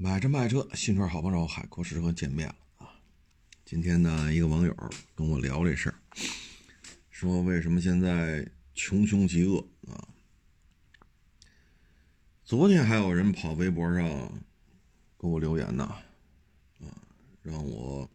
[0.00, 3.00] 买车卖车，新车好帮手，海阔试车见面了啊！
[3.64, 4.72] 今天呢，一个网友
[5.16, 5.98] 跟我聊这事儿，
[7.10, 10.06] 说为什么现在穷凶极恶啊？
[12.44, 14.06] 昨天还有人跑微博上
[15.18, 15.84] 给我留言呢，
[16.80, 16.86] 啊，
[17.42, 18.08] 让我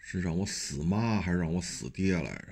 [0.00, 2.44] 是让我死妈还是让我死爹来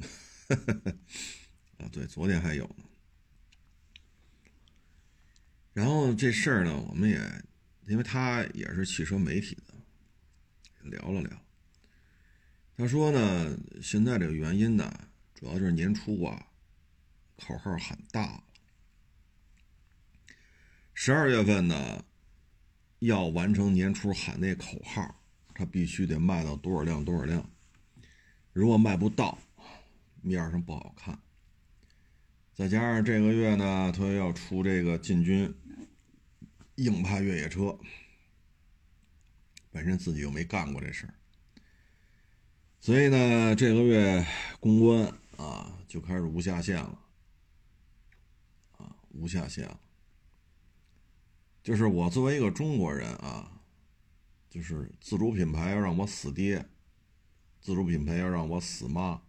[0.00, 0.56] 着？
[1.78, 2.84] 啊，对，昨天还有呢。
[5.72, 7.18] 然后这事儿呢，我们也，
[7.86, 9.74] 因为他也是汽车媒体的，
[10.90, 11.30] 聊了聊。
[12.76, 16.46] 他说呢，现在这个原因呢，主要就是年初啊，
[17.36, 18.44] 口号喊大了。
[20.92, 22.04] 十二月份呢，
[22.98, 25.22] 要完成年初喊那口号，
[25.54, 27.50] 他必须得卖到多少辆多少辆。
[28.52, 29.38] 如果卖不到，
[30.20, 31.18] 面上不好看。
[32.54, 35.54] 再加上这个月呢，他又要出这个进军。
[36.76, 37.78] 硬派越野车，
[39.70, 41.14] 本身自己又没干过这事儿，
[42.80, 44.26] 所以呢，这个月
[44.58, 46.98] 公关啊就开始无下限了，
[48.78, 49.80] 啊，无下限了。
[51.62, 53.62] 就是我作为一个中国人啊，
[54.50, 56.66] 就是自主品牌要让我死爹，
[57.60, 59.22] 自主品牌要让我死妈。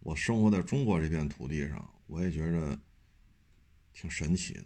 [0.00, 2.80] 我生活在中国这片土地上，我也觉得
[3.92, 4.64] 挺神奇的。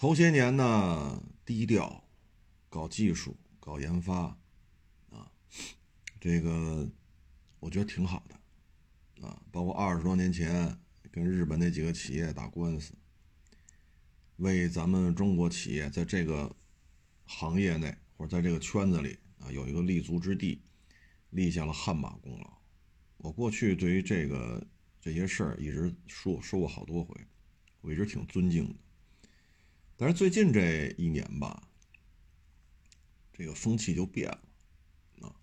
[0.00, 2.02] 头些年呢，低调，
[2.70, 4.34] 搞技术，搞研发，
[5.10, 5.30] 啊，
[6.18, 6.90] 这个
[7.58, 10.74] 我觉得挺好的，啊，包括二十多年前
[11.10, 12.94] 跟日本那几个企业打官司，
[14.36, 16.56] 为咱们中国企业在这个
[17.26, 20.62] 行业内或者在这个圈子里啊有一个立足之地，
[21.28, 22.58] 立下了汗马功劳。
[23.18, 24.66] 我过去对于这个
[24.98, 27.14] 这些事儿一直说说过好多回，
[27.82, 28.74] 我一直挺尊敬的。
[30.00, 31.62] 但是最近这一年吧，
[33.34, 35.36] 这个风气就变了啊！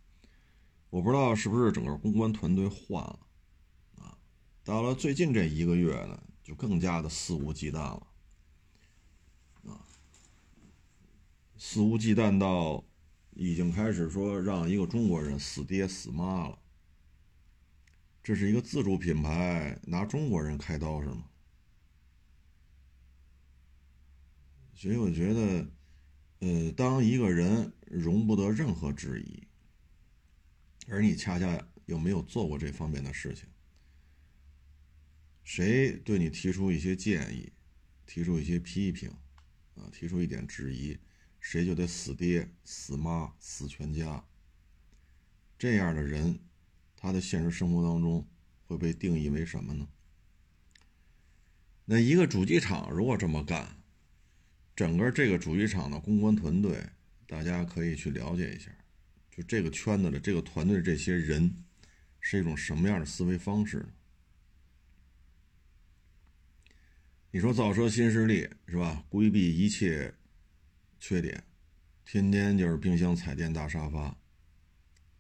[0.90, 3.20] 我不知道是不是整个公关团队换了
[3.98, 4.18] 啊？
[4.64, 8.08] 到了最近这一个月呢，就更加的肆无忌惮了
[9.68, 9.86] 啊！
[11.60, 12.84] 肆无忌惮到
[13.36, 16.58] 已经开始说让一个中国人死爹死妈了。
[18.24, 21.26] 这是一个自主品牌，拿中国人开刀是吗？
[24.80, 25.68] 所以我觉得，
[26.38, 29.48] 呃，当一个人容不得任何质疑，
[30.88, 33.50] 而你恰恰又没有做过这方面的事情，
[35.44, 37.52] 谁对你提出一些建议，
[38.06, 39.10] 提出一些批评，
[39.74, 40.96] 啊，提出一点质疑，
[41.40, 44.24] 谁就得死爹、死妈、死全家。
[45.58, 46.40] 这样的人，
[46.96, 48.28] 他的现实生活当中
[48.68, 49.88] 会被定义为什么呢？
[51.86, 53.77] 那一个主机厂如果这么干，
[54.78, 56.80] 整个这个主机厂的公关团队，
[57.26, 58.70] 大家可以去了解一下，
[59.32, 61.52] 就这个圈子的这个团队这些人，
[62.22, 63.84] 是一种什么样的思维方式？
[67.32, 69.04] 你说造车新势力是吧？
[69.10, 70.14] 规避一切
[71.00, 71.44] 缺点，
[72.06, 74.16] 天天就是冰箱、彩电、大沙发，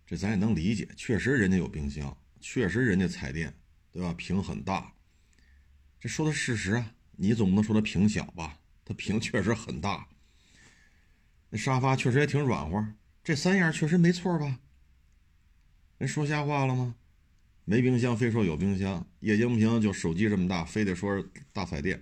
[0.05, 0.87] 这咱也能理解。
[0.95, 3.51] 确实人家有冰箱，确实人家彩电，
[3.91, 4.13] 对吧？
[4.13, 4.93] 屏很大，
[5.99, 8.59] 这说的事实啊，你总不能说它屏小吧？
[8.87, 10.07] 它屏确实很大，
[11.49, 12.87] 那沙发确实也挺软和，
[13.21, 14.59] 这三样确实没错吧？
[15.97, 16.95] 人说瞎话了吗？
[17.65, 22.01] 没冰箱非说有冰箱，液晶屏就手机这么大，非得说是大彩电，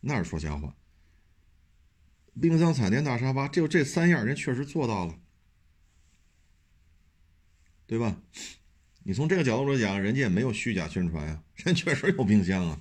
[0.00, 0.76] 那是说瞎话。
[2.38, 5.18] 冰箱、彩电、大沙发，就这三样，人确实做到了，
[7.86, 8.20] 对吧？
[9.04, 12.78] 你从这个角度来讲，人家也没有虚假宣传呀，人确实有冰箱啊。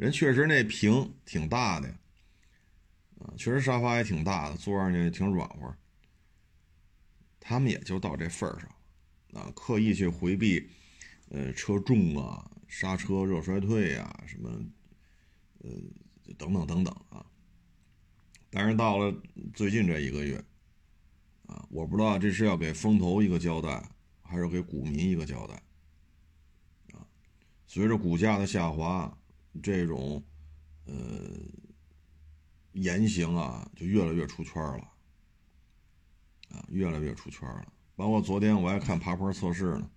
[0.00, 1.86] 人确实那屏挺大的，
[3.18, 5.76] 啊，确实沙发也挺大的，坐上去挺软和。
[7.38, 10.70] 他们也就到这份儿上，啊，刻意去回避，
[11.28, 14.48] 呃，车重啊，刹车热衰退啊，什么，
[15.58, 15.70] 呃，
[16.38, 17.22] 等等等等啊。
[18.48, 19.14] 但是到了
[19.52, 20.42] 最近这一个月，
[21.46, 23.86] 啊，我不知道这是要给风投一个交代，
[24.22, 25.54] 还是给股民一个交代，
[26.94, 27.04] 啊，
[27.66, 29.14] 随着股价的下滑。
[29.62, 30.22] 这种，
[30.84, 30.94] 呃，
[32.72, 34.88] 言行啊，就越来越出圈了，
[36.50, 37.72] 啊，越来越出圈了。
[37.96, 39.90] 包括昨天我还看爬坡测试呢，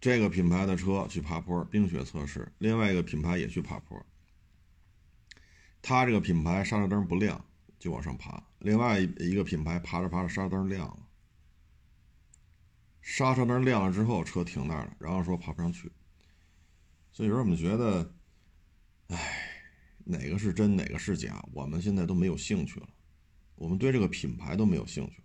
[0.00, 4.04] 这个品牌的车去爬坡冰雪测试，另外一个品牌也去爬坡，
[5.80, 7.42] 他这个品牌刹车灯不亮
[7.78, 10.98] 就往上爬，另外一个品牌爬着爬着刹车灯亮了，
[13.00, 15.90] 刹车灯亮了之后车停那儿了，然后说爬不上去。
[17.16, 18.14] 所以说，我们觉得，
[19.06, 19.72] 哎，
[20.04, 22.86] 哪个是真，哪个是假，我们现在都没有兴趣了。
[23.54, 25.24] 我们对这个品牌都没有兴趣了。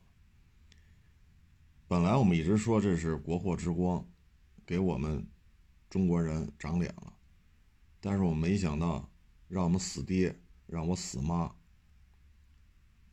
[1.90, 4.08] 本来我们一直说这是国货之光，
[4.66, 5.28] 给我们
[5.90, 7.12] 中国人长脸了，
[8.00, 9.12] 但是我没想到
[9.50, 10.34] 让我们死爹，
[10.68, 11.54] 让我死妈。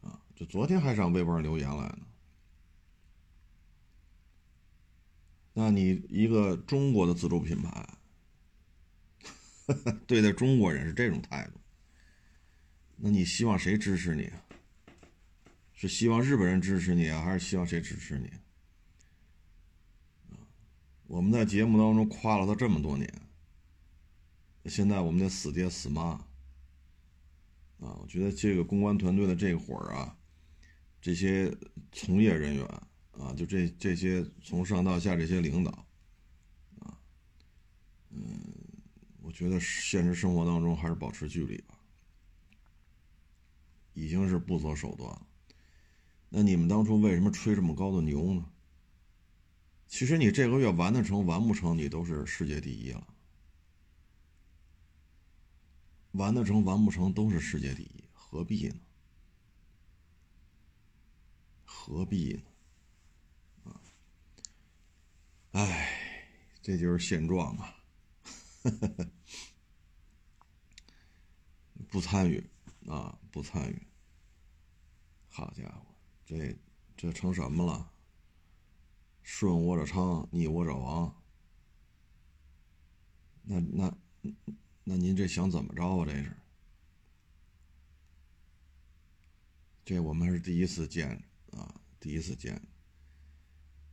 [0.03, 2.07] 啊，就昨天还上微博上留言来呢。
[5.53, 7.98] 那你一个中国的自主品牌。
[10.07, 11.61] 对待中国人是这种态度，
[12.97, 14.31] 那你希望谁支持你？
[15.75, 18.31] 是希望日本人支持你啊，还是希望谁支持你？
[21.07, 23.13] 我们在节目当中夸了他这么多年，
[24.65, 26.03] 现在我们得死爹死妈
[27.79, 27.95] 啊！
[28.01, 30.17] 我觉得这个公关团队的这会儿啊，
[31.01, 31.55] 这些
[31.93, 32.67] 从业人员
[33.13, 35.71] 啊，就这这些从上到下这些领导
[36.81, 36.99] 啊，
[38.11, 38.48] 嗯。
[39.29, 41.79] 我觉得现实生活当中还是保持距离吧，
[43.93, 45.27] 已经是不择手段了。
[46.31, 48.51] 那你们当初为什么吹这么高的牛呢？
[49.87, 53.07] 其实你这个月完得成完不成，你都是世界第一了。
[56.13, 58.81] 完得成完不成都是世界第一，何必呢？
[61.67, 63.73] 何必呢？
[63.73, 63.81] 啊，
[65.53, 67.75] 哎，这就是现状啊。
[68.71, 69.09] 呵
[71.91, 72.45] 不参与
[72.87, 73.19] 啊！
[73.31, 73.87] 不参与。
[75.29, 75.87] 好家伙，
[76.27, 76.57] 这
[76.97, 77.91] 这成什么了？
[79.23, 81.15] 顺我者昌，逆我者亡。
[83.43, 83.97] 那那
[84.85, 86.05] 那您这想怎么着啊？
[86.05, 86.37] 这是？
[89.85, 92.61] 这我们是第一次见啊，第一次见。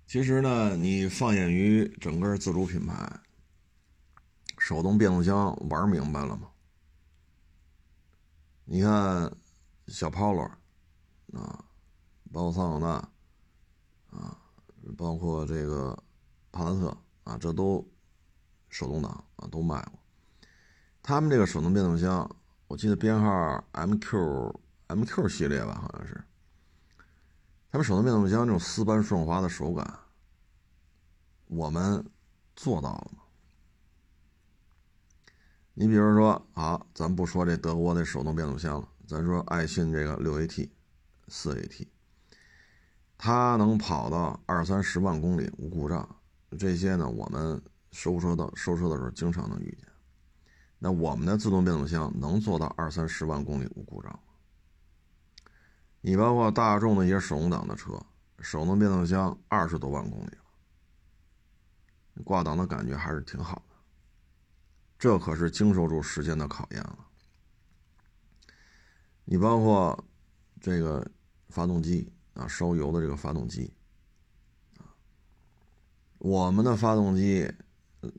[0.06, 3.22] 其实呢，你放眼于整个自主品牌。
[4.66, 6.50] 手动变速箱玩明白了吗？
[8.64, 9.32] 你看，
[9.90, 10.50] 小 Polo
[11.34, 11.64] 啊，
[12.34, 12.94] 包括桑塔纳
[14.10, 14.36] 啊，
[14.98, 15.96] 包括这个
[16.52, 17.88] 帕萨特啊，这都
[18.70, 20.00] 手动挡啊，都卖过。
[21.04, 22.28] 他们这个手动变速箱，
[22.66, 24.52] 我记得编号 MQ
[24.88, 26.24] MQ 系列吧，好像是。
[27.70, 30.00] 他们手动变速箱这种丝般顺滑的手感，
[31.46, 32.04] 我们
[32.56, 33.25] 做到了吗？
[35.78, 40.70] 你比如说，好，咱不说这德国的手动变速箱了，咱说爱信这个六 AT、
[41.28, 41.86] 四 AT，
[43.18, 46.08] 它能跑到二三十万公里无故障，
[46.58, 47.62] 这些呢，我们
[47.92, 49.86] 收车的收车的时候经常能遇见。
[50.80, 54.20] 那我们的自动变速箱能做到二三十万公里无故障吗？
[56.00, 58.02] 你包括大众的一些手动挡的车，
[58.40, 63.75] 手动变速箱二十多万公里了，挂档的感觉还是挺好的。
[65.06, 66.98] 这可是经受住时间的考验了。
[69.24, 70.04] 你包括
[70.60, 71.06] 这个
[71.48, 73.72] 发动机啊，烧油的这个发动机
[74.80, 74.90] 啊，
[76.18, 77.48] 我们的发动机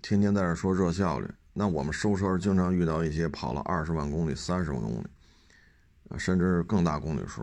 [0.01, 5.07] 天天在这说热效率，那我们收车经常遇到一些跑了二十万公里、三十万公里
[6.09, 7.43] 啊，甚至更大公里数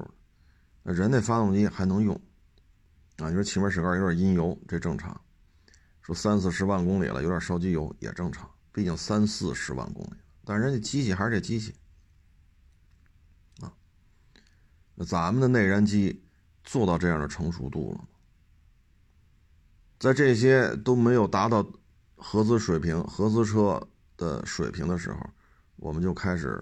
[0.83, 2.15] 那人那发动机还能用
[3.17, 3.27] 啊？
[3.27, 5.13] 你说气门室盖有点阴油，这正常；
[6.01, 8.49] 说三四十万公里了，有点烧机油也正常。
[8.73, 11.75] 毕竟三四十万公里，但人家机器还是这机器
[13.61, 13.71] 啊。
[14.95, 16.23] 那咱们的内燃机
[16.63, 18.07] 做到这样的成熟度了吗？
[19.99, 21.63] 在这些都没有达到
[22.15, 23.87] 合资水平、合资车
[24.17, 25.19] 的水平的时候，
[25.75, 26.61] 我们就开始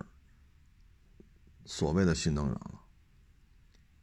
[1.65, 2.81] 所谓的新能源了。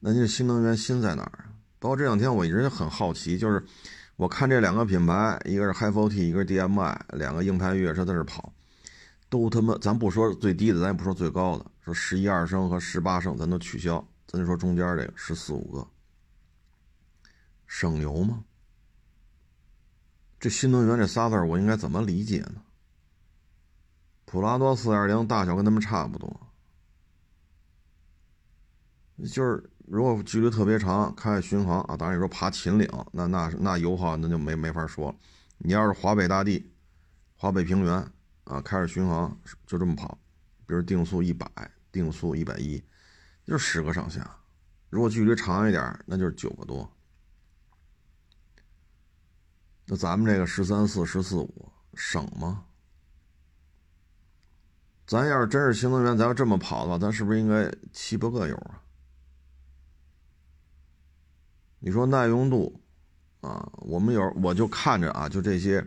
[0.00, 1.52] 那这新能源新在哪儿啊？
[1.78, 3.62] 包括这两天我一直很好奇，就是。
[4.18, 8.52] 我看这两个品牌，一个是 HiForT，一个是 DMI，两个硬派越野车在这跑，
[9.28, 15.86] 都他妈，咱不说最低的，咱也不说最高的，说十一二升和十八升，咱都取消，咱就说中间这个十四五个，
[17.68, 18.42] 省油吗？
[20.40, 22.60] 这新能源这仨字我应该怎么理解呢？
[24.24, 26.40] 普拉多四点零大小跟他们差不多，
[29.32, 29.70] 就是。
[29.90, 35.16] 如果距离特别长，开巡航啊，当然你说爬秦岭，那那那油耗那就没没法说了。
[35.56, 36.70] 你要是华北大地、
[37.34, 37.94] 华北平原
[38.44, 39.34] 啊，开着巡航
[39.66, 40.18] 就这么跑，
[40.66, 41.48] 比如定速一百、
[41.90, 42.82] 定速一百一，
[43.44, 44.30] 就十个上下。
[44.90, 46.90] 如果距离长一点，那就是九个多。
[49.86, 52.64] 那咱们这个十三四、十四五省吗？
[55.06, 58.82] 咱要是真是新能源，咱要这么跑的话，咱是不是应该七八个油啊？
[61.80, 62.80] 你说耐用度，
[63.40, 65.86] 啊，我们有我就看着啊，就这些，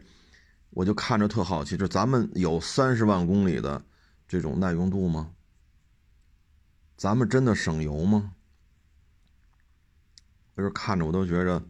[0.70, 3.84] 我就看着特好奇，就咱们有三十万公里的
[4.28, 5.34] 这种耐用度吗？
[6.96, 8.34] 咱们真的省油吗？
[10.56, 11.64] 就是看着我都觉着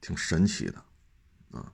[0.00, 0.84] 挺神奇的
[1.52, 1.72] 啊！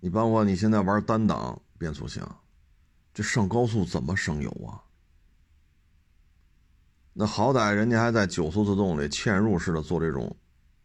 [0.00, 2.40] 你包括你现在玩单档变速箱，
[3.14, 4.84] 这上高速怎么省油啊？
[7.20, 10.36] 那好歹人家还在九速自动里嵌入式的做这种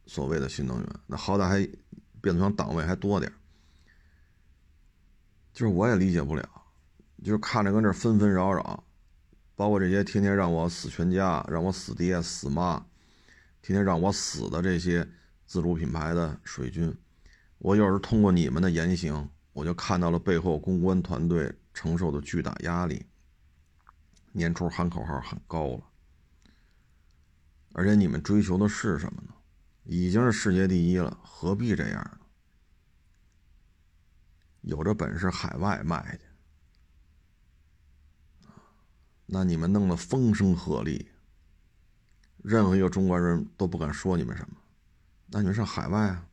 [0.07, 1.59] 所谓的新能源，那好歹还
[2.21, 3.31] 变速箱档位还多点
[5.53, 6.43] 就是我也理解不了，
[7.23, 8.83] 就是看着跟这纷纷扰扰，
[9.55, 12.83] 包括这些天天让我死全家、让我死爹死妈，
[13.61, 15.07] 天天让我死的这些
[15.45, 16.91] 自主品牌的水军，
[17.59, 23.05] 我有时通过你们的言行，我就看到了背后公关团队承受的巨大压力。
[24.31, 25.83] 年初喊口号很高了，
[27.73, 29.33] 而且你们追求的是什么呢？
[29.83, 32.19] 已经是世界第一了，何必这样呢？
[34.61, 36.21] 有这本事海外卖去，
[39.25, 41.05] 那你们弄得风声鹤唳，
[42.37, 44.55] 任何一个中国人都不敢说你们什么，
[45.27, 46.29] 那你们上海外啊？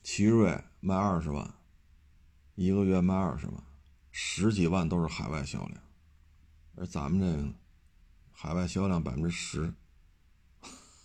[0.00, 1.54] 奇瑞卖二十万，
[2.54, 3.64] 一个月卖二十万，
[4.12, 5.82] 十几万都是海外销量，
[6.76, 7.52] 而咱们这个
[8.40, 9.74] 海外销量百分之十，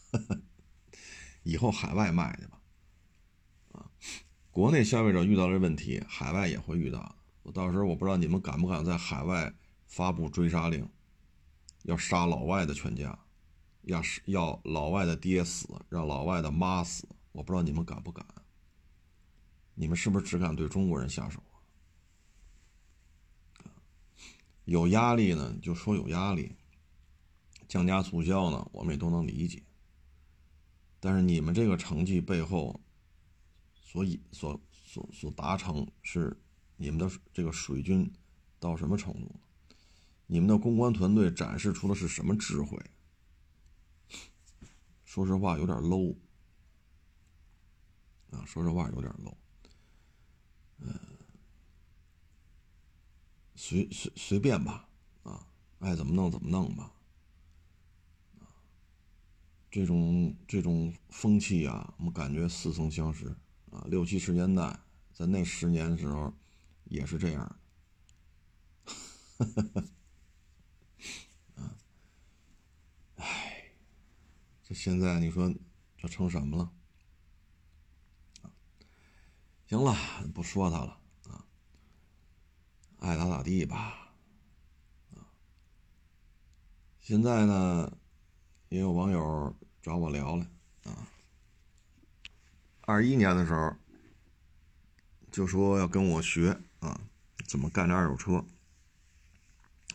[1.42, 2.62] 以后海外卖去吧。
[3.72, 3.90] 啊
[4.52, 7.16] 国内消费者遇到这问题，海外也会遇到。
[7.42, 9.52] 我到时候我不知道你们敢不敢在海外
[9.88, 10.88] 发布追杀令，
[11.86, 13.18] 要杀老外的全家，
[13.82, 17.08] 要要老外的爹死，让老外的妈死。
[17.32, 18.24] 我不知道你们敢不敢？
[19.74, 21.58] 你们是不是只敢对中国人下手啊？
[24.66, 26.56] 有压力呢，就说有压力，
[27.68, 29.64] 降价促销呢，我们也都能理解。
[31.00, 32.80] 但是你们这个成绩背后。
[33.86, 36.36] 所以，所所所达成是
[36.78, 38.12] 你们的这个水军
[38.60, 39.36] 到什么程度？
[40.26, 42.76] 你们的公关团队展示出的是什么智慧？
[45.06, 46.16] 说实话，有点 low
[48.32, 48.44] 啊！
[48.48, 49.36] 说实话，有点 low。
[50.80, 51.00] 嗯，
[53.54, 54.90] 随随随便吧，
[55.22, 55.46] 啊，
[55.78, 56.93] 爱怎么弄怎么弄吧。
[59.74, 63.36] 这种这种风气啊，我们感觉似曾相识。
[63.72, 64.80] 啊，六七十年代，
[65.12, 66.32] 在那十年的时候，
[66.84, 67.60] 也是这样。
[71.56, 71.76] 啊，
[73.16, 73.72] 唉，
[74.62, 75.52] 这现在你说
[75.98, 76.72] 这成什么了？
[79.66, 79.98] 行了，
[80.36, 81.48] 不说他了啊，
[83.00, 84.14] 爱咋咋地吧。
[85.16, 85.34] 啊，
[87.02, 87.98] 现在呢，
[88.74, 90.48] 也有网友找我聊了
[90.86, 91.06] 啊。
[92.82, 93.76] 二一年的时候，
[95.32, 97.00] 就说要跟我学啊，
[97.48, 98.44] 怎么干这二手车。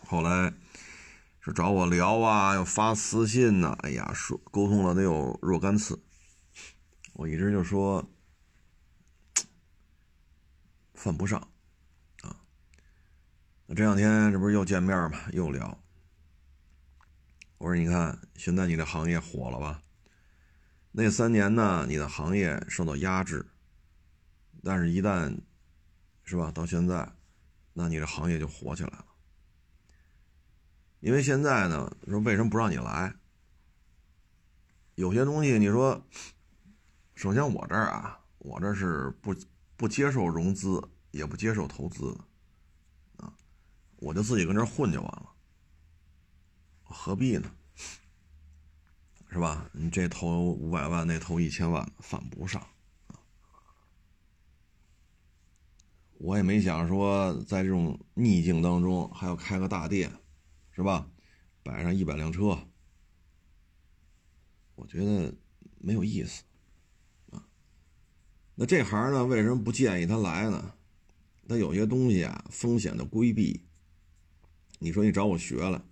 [0.06, 0.54] 后来
[1.40, 6.00] 是找我聊啊，又发私信呐，哎呀，说沟通了得有若干次。
[7.14, 8.08] 我一直就说
[10.94, 11.40] 犯不上
[12.23, 12.37] 啊。
[13.66, 15.82] 那这两天这不是又见面嘛，又聊。
[17.59, 19.83] 我说你看，现在你这行业火了吧？
[20.93, 23.45] 那三年呢，你的行业受到压制，
[24.62, 25.37] 但是，一旦，
[26.25, 26.50] 是吧？
[26.53, 27.12] 到现在，
[27.73, 29.05] 那你这行业就火起来了。
[31.00, 33.12] 因为现在呢，说为什么不让你来？
[34.95, 36.00] 有些东西，你说，
[37.15, 39.35] 首先我这儿啊，我这是不
[39.77, 42.17] 不接受融资，也不接受投资，
[43.17, 43.33] 啊，
[43.97, 45.29] 我就自己跟这混就完了，
[46.88, 47.54] 何必呢？
[49.30, 49.71] 是吧？
[49.73, 52.66] 你这投五百万，那投一千万，犯不上！
[56.14, 60.11] 我也没想说在这种逆境当中还要开个大店，
[60.73, 61.09] 是吧？
[61.62, 62.59] 摆上一百辆车，
[64.75, 65.33] 我觉得
[65.78, 66.42] 没有意思
[67.30, 67.47] 啊。
[68.54, 70.75] 那这行呢，为什么不建议他来呢？
[71.42, 73.62] 那有些东西啊，风险的规避。
[74.78, 75.85] 你说你找我学了，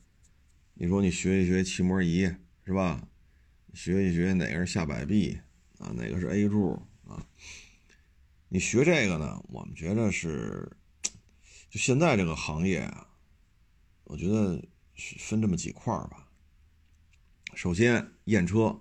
[0.78, 2.30] 你说你学一学漆膜仪，
[2.66, 3.09] 是吧？
[3.73, 5.38] 学一学哪个是下摆臂
[5.78, 7.26] 啊，哪个是 A 柱啊？
[8.50, 9.42] 你学这个呢？
[9.49, 10.71] 我们觉得是，
[11.71, 13.09] 就现在这个行业啊，
[14.04, 14.62] 我觉得
[15.18, 16.28] 分这么几块吧。
[17.54, 18.78] 首先验车，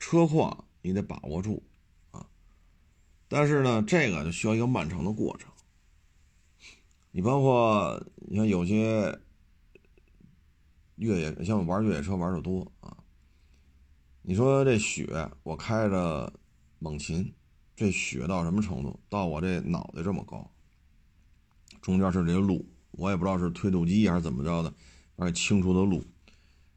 [0.00, 1.62] 车况你得把握住
[2.10, 2.28] 啊。
[3.28, 5.48] 但是呢，这个就需要一个漫长的过程。
[7.12, 9.16] 你包括你看有些。
[10.96, 12.96] 越野像我玩越野车玩的多啊，
[14.22, 16.32] 你说这雪我开着
[16.78, 17.32] 猛禽，
[17.74, 18.98] 这雪到什么程度？
[19.08, 20.48] 到我这脑袋这么高，
[21.80, 24.72] 中间是这个路我也不知道是推土机还是怎么着的，
[25.16, 26.04] 而且清出的路，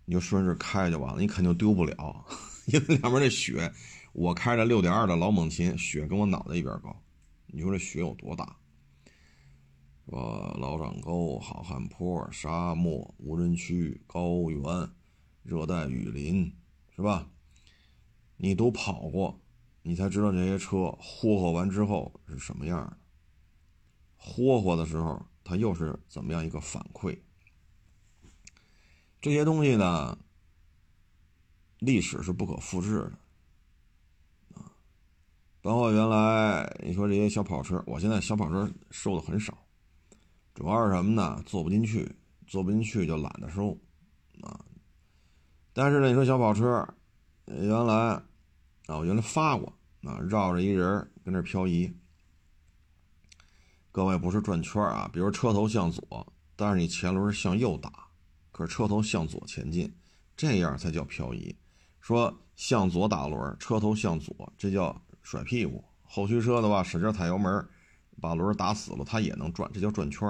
[0.05, 2.25] 你就顺着开就完了，你肯定丢不了，
[2.67, 3.71] 因为两边这雪，
[4.13, 6.95] 我开着六点二的老猛禽，雪跟我脑袋一边高，
[7.47, 8.55] 你说这雪有多大？
[10.07, 14.61] 说老掌沟、好汉坡、沙漠、无人区、高原、
[15.43, 16.55] 热带雨林，
[16.95, 17.27] 是吧？
[18.37, 19.39] 你都跑过。
[19.87, 22.97] 你才知道这些车霍霍完之后是什么样的，
[24.17, 27.19] 霍霍的时候它又是怎么样一个反馈？
[29.21, 30.17] 这些东西呢，
[31.77, 33.11] 历史是不可复制的。
[35.61, 39.64] 包括原来你说这些小跑车，我现在小跑车收的很少，
[40.55, 41.39] 主要是什么呢？
[41.45, 42.11] 坐不进去，
[42.47, 43.77] 坐不进去就懒得收
[44.41, 44.59] 啊。
[45.73, 46.87] 但是呢，你说小跑车，
[47.45, 48.19] 原来。
[48.87, 51.91] 啊，我原来发过啊，绕着一人跟那漂移。
[53.91, 57.91] 各位不是转圈啊，比如车头向左，但是你前轮向右打，
[58.51, 59.91] 可是车头向左前进，
[60.37, 61.55] 这样才叫漂移。
[61.99, 65.83] 说向左打轮，车头向左，这叫甩屁股。
[66.03, 67.67] 后驱车的话，使劲踩油门，
[68.21, 70.27] 把轮打死了，它也能转，这叫转圈。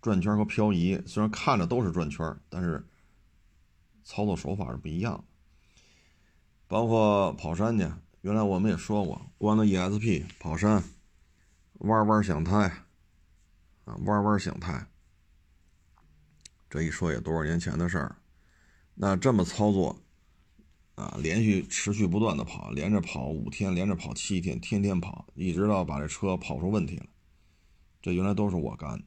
[0.00, 2.86] 转圈和漂移虽然看着都是转圈，但是
[4.04, 5.24] 操作手法是不一样的。
[6.68, 7.84] 包括跑山去，
[8.20, 10.82] 原来我们也说过，关了 ESP 跑山，
[11.74, 12.68] 弯弯响胎，
[13.84, 14.86] 啊，弯弯响胎。
[16.68, 18.16] 这一说也多少年前的事儿，
[18.94, 19.98] 那这么操作，
[20.96, 27.06] 啊，连续持续不断的跑，连着跑五天，连着跑七天，天天跑，一直到把这车跑出问题了，
[28.02, 29.04] 这原来都是我干的。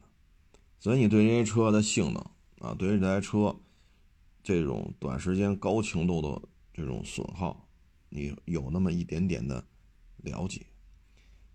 [0.78, 2.24] 所以你对这些车的性能
[2.60, 3.54] 啊，对于这台车
[4.42, 6.48] 这种短时间高强度的。
[6.72, 7.68] 这种损耗，
[8.08, 9.66] 你有那么一点点的
[10.18, 10.64] 了解。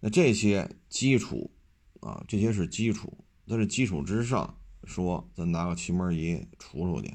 [0.02, 1.50] 那这些基础
[2.02, 7.12] 啊，这些是基础，在这基础之上，说咱拿个气门仪除出去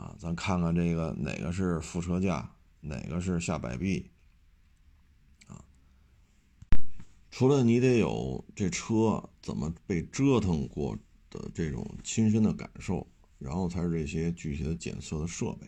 [0.00, 4.10] 啊，咱看看这个哪个是副车架，哪个是下摆臂
[5.46, 5.62] 啊。
[7.30, 10.96] 除了你得有这车怎么被折腾过
[11.28, 13.06] 的这种亲身的感受，
[13.38, 15.66] 然后才是这些具体的检测的设备。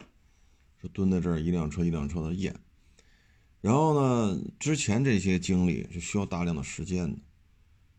[0.83, 2.59] 就蹲在这儿，一辆车一辆车的验，
[3.61, 7.18] 然后呢，之前这些经历是需要大量的时间的，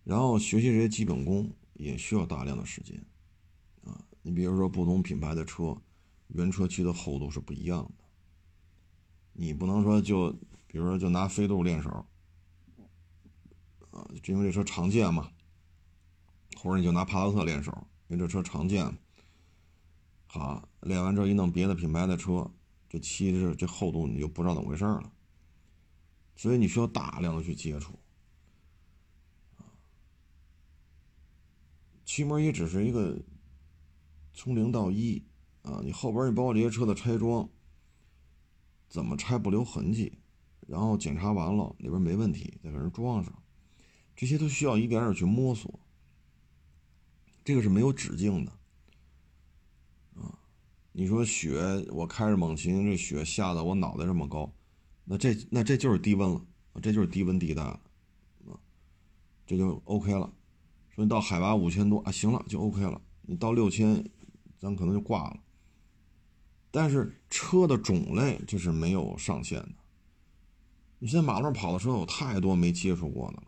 [0.03, 3.05] 然后学习这些基本功也需要大量的时间，
[3.83, 5.77] 啊，你比如说不同品牌的车，
[6.33, 8.05] 原车漆的厚度是不一样的，
[9.33, 10.31] 你不能说就，
[10.67, 11.89] 比如说就拿飞度练手，
[13.91, 15.31] 啊，因为这车常见嘛，
[16.57, 17.71] 或者你就拿帕萨特练手，
[18.07, 18.97] 因为这车常见，
[20.27, 22.51] 好，练完之后一弄别的品牌的车。
[22.89, 25.11] 这漆这这厚度你就不知道怎么回事了，
[26.35, 27.97] 所以你需要大量的去接触，
[32.05, 33.19] 漆膜也只是一个
[34.31, 35.23] 从零到一
[35.63, 37.49] 啊，你后边你包括这些车的拆装，
[38.87, 40.13] 怎么拆不留痕迹，
[40.67, 43.33] 然后检查完了里边没问题再给人装上，
[44.15, 45.79] 这些都需要一点点去摸索，
[47.43, 48.51] 这个是没有止境的。
[50.15, 50.37] 啊
[50.91, 54.53] 你说雪，我开着猛禽，这雪下的我脑袋这么高，
[55.05, 56.45] 那这那这就是低温了，
[56.81, 57.79] 这就是低温地带了，
[58.45, 58.59] 啊，
[59.47, 60.31] 这就 OK 了。
[60.91, 63.01] 说你到海拔五千多啊，行了就 OK 了。
[63.23, 64.07] 你到六千，
[64.59, 65.39] 咱可能就挂了。
[66.75, 69.69] 但是车的种类就是没有上限的。
[70.97, 73.43] 你现在马路上跑的车有太多没接触过的了，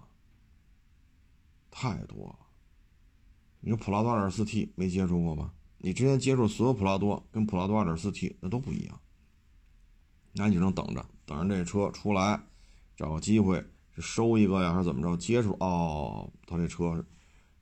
[1.72, 2.36] 太多了。
[3.62, 5.52] 你说普拉多 2.4T 没接触过吧？
[5.80, 9.02] 你之前接触所有普拉多跟普拉多 2.4T 那都不一样，
[10.34, 12.40] 那你只能等着，等着这车出来，
[12.96, 13.66] 找个机会
[13.98, 15.18] 收一个呀，还是怎么着？
[15.18, 17.04] 接触哦，他这车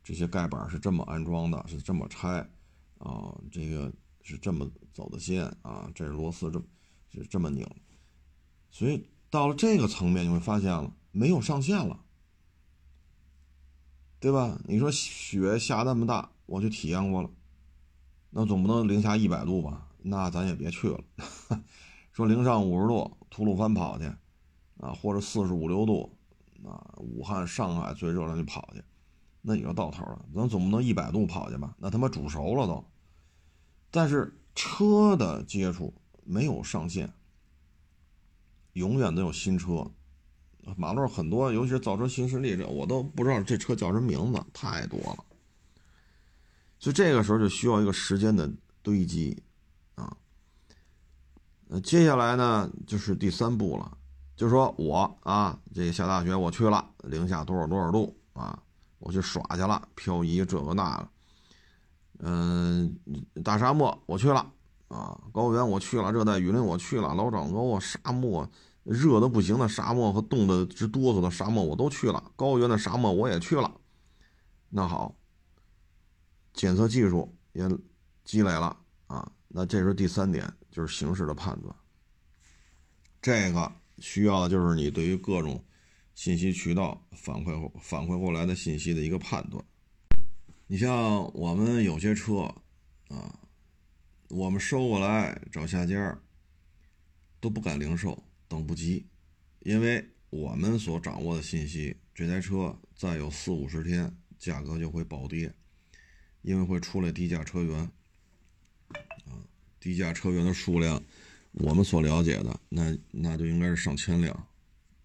[0.03, 2.45] 这些盖板是这么安装的，是这么拆
[2.97, 3.89] 啊，这个
[4.23, 6.59] 是这么走的线啊，这是螺丝这
[7.21, 7.67] 是这么拧，
[8.71, 11.99] 所以到了这个层面，你会发现了没有上限了，
[14.19, 14.59] 对吧？
[14.65, 17.29] 你说雪下那么大，我去体验过了。
[18.29, 19.89] 那总不能零下一百度吧？
[20.01, 20.99] 那咱也别去了。
[22.13, 24.05] 说零上五十度，吐鲁番跑去，
[24.77, 26.17] 啊，或者四十五六度，
[26.65, 28.81] 啊，武汉、上海最热了就跑去，
[29.41, 30.25] 那也就到头了。
[30.33, 31.75] 咱总不能一百度跑去吧？
[31.77, 32.83] 那他妈煮熟了都。
[33.95, 37.13] 但是车的接触没有上限，
[38.73, 39.85] 永远都有新车。
[40.75, 45.23] 马路上很多，尤其是造车新势力，这我都不知道这车叫什么名字，太多了。
[46.79, 48.51] 就这个时候就需要一个时间的
[48.81, 49.43] 堆积，
[49.93, 50.17] 啊，
[51.67, 53.95] 那接下来呢就是第三步了，
[54.35, 58.57] 就是说我啊，这下大雪我去了，零下多少多少度啊，
[58.97, 61.09] 我去耍去了，漂移这个那个，
[62.19, 62.97] 嗯，
[63.43, 64.51] 大沙漠我去了
[64.87, 68.49] 啊，高原我去了，热带雨林我去了，老长沟啊，沙漠
[68.83, 73.79] 热的不行的沙漠和冻的直哆嗦的沙漠我都去了，高原的沙漠我也去了。
[74.69, 75.15] 那好，
[76.53, 77.67] 检测技术也
[78.23, 81.75] 积累了啊，那这是第三点，就是形势的判断。
[83.21, 85.63] 这个需要的就是你对于各种
[86.13, 89.63] 信息渠道反馈后反馈过来的信息的一个判断。
[90.73, 92.51] 你像我们有些车，
[93.07, 93.39] 啊，
[94.29, 96.19] 我们收过来找下家
[97.39, 99.05] 都不敢零售，等不及，
[99.59, 105.53] 因为我们所掌握的信息，这台车再有四五十天，价格就会暴跌，
[106.41, 107.77] 因为会出来低价车源，
[109.25, 109.45] 啊，
[109.79, 110.99] 低价车源的数量，
[111.51, 114.33] 我们所了解的，那那就应该是上千辆，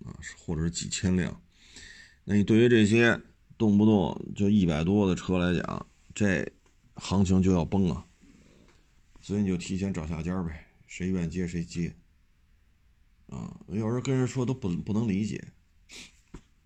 [0.03, 1.39] 啊，或者是几千辆，
[2.25, 3.21] 那你对于这些。
[3.59, 6.51] 动不动就一百多的车来讲，这
[6.95, 8.07] 行情就要崩啊！
[9.21, 11.95] 所以你就提前找下家呗，谁愿接谁接。
[13.27, 15.53] 啊，有人跟人说都不不能理解，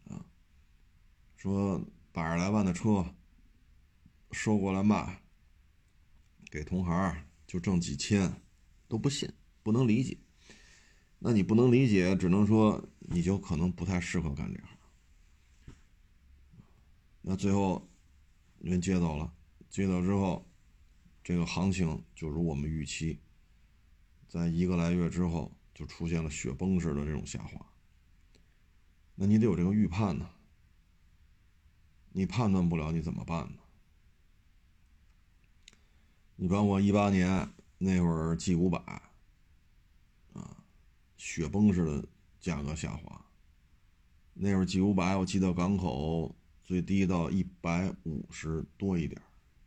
[0.05, 0.25] 啊，
[1.35, 3.05] 说百十来万的车
[4.31, 5.23] 收过来卖，
[6.51, 8.33] 给同行就挣几千，
[8.87, 9.29] 都不信，
[9.63, 10.19] 不能理解。
[11.19, 14.72] 那你不能理解，只能说你就可能不太适合干这行。
[17.25, 17.89] 那最后，
[18.59, 19.33] 人接走了，
[19.71, 20.45] 接走之后，
[21.23, 23.21] 这个行情就如我们预期，
[24.27, 27.65] 在一个来月之后就出现了雪崩式的这种下滑。
[29.15, 30.29] 那你得有这个预判呢，
[32.11, 33.59] 你判断不了你怎么办呢？
[36.35, 38.81] 你包括一八年那会儿 G 五百，
[40.33, 40.65] 啊，
[41.17, 42.05] 雪崩式的
[42.41, 43.25] 价格下滑，
[44.35, 46.35] 那会儿 G 五百我记得港口。
[46.63, 49.21] 最低到一百五十多一点，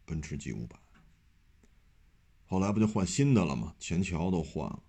[0.06, 0.78] 奔驰 G 五百。
[2.48, 3.76] 后来不就换新的了吗？
[3.80, 4.82] 前桥都换了。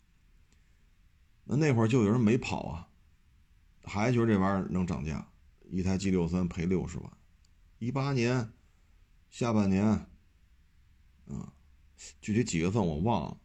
[1.44, 2.88] 那那会儿就有人没跑啊，
[3.82, 5.28] 还觉得这玩意儿能涨价，
[5.70, 7.10] 一台 G 六三赔六十万。
[7.78, 8.52] 一八年
[9.30, 10.06] 下半年，
[11.26, 11.46] 嗯，
[12.20, 13.36] 具体几月份我忘了。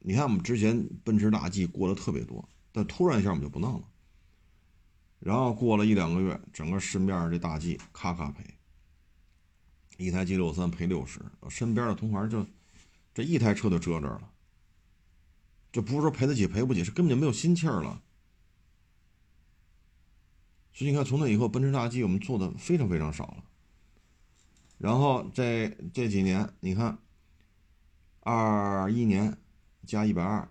[0.00, 3.88] 你看我们之前奔驰大 G 过得特别多，但突然一下我们就不弄了。
[5.20, 8.44] 然后过了一两个月，整个市面上这大 G 咔咔赔，
[9.96, 12.46] 一台 G 六三赔六十，身边的同行就
[13.12, 14.30] 这一台车就折这了，
[15.72, 18.00] 就不是说赔得起赔不起，是根本就没有心气儿了。
[20.72, 23.44] 所以你看，从那以后，奔驰大 G 我们做的非常非常少了。
[24.78, 26.96] 然后这这几年，你看，
[28.20, 29.36] 二一年
[29.84, 30.48] 加一百二，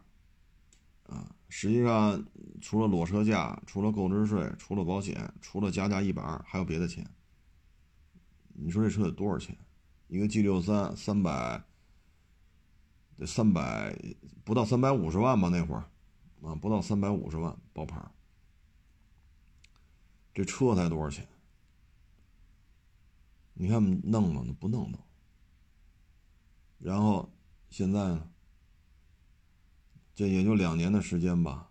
[1.07, 1.36] 啊。
[1.49, 2.25] 实际上，
[2.61, 7.09] 除了裸车价，除了购置税，除了保险，除了加价一百二，还有别的钱。
[8.53, 9.57] 你说这车得多少钱？
[10.07, 11.63] 一个 G 六三三百，
[13.17, 13.97] 得三百
[14.43, 15.47] 不到三百五十万吧？
[15.49, 15.89] 那会儿
[16.41, 18.01] 啊，不到三百五十万包牌。
[20.33, 21.27] 这车才多少钱？
[23.53, 24.45] 你看弄吗？
[24.59, 24.99] 不弄弄。
[26.77, 27.31] 然后
[27.69, 28.29] 现在呢？
[30.17, 31.69] 这也就两年的时间吧。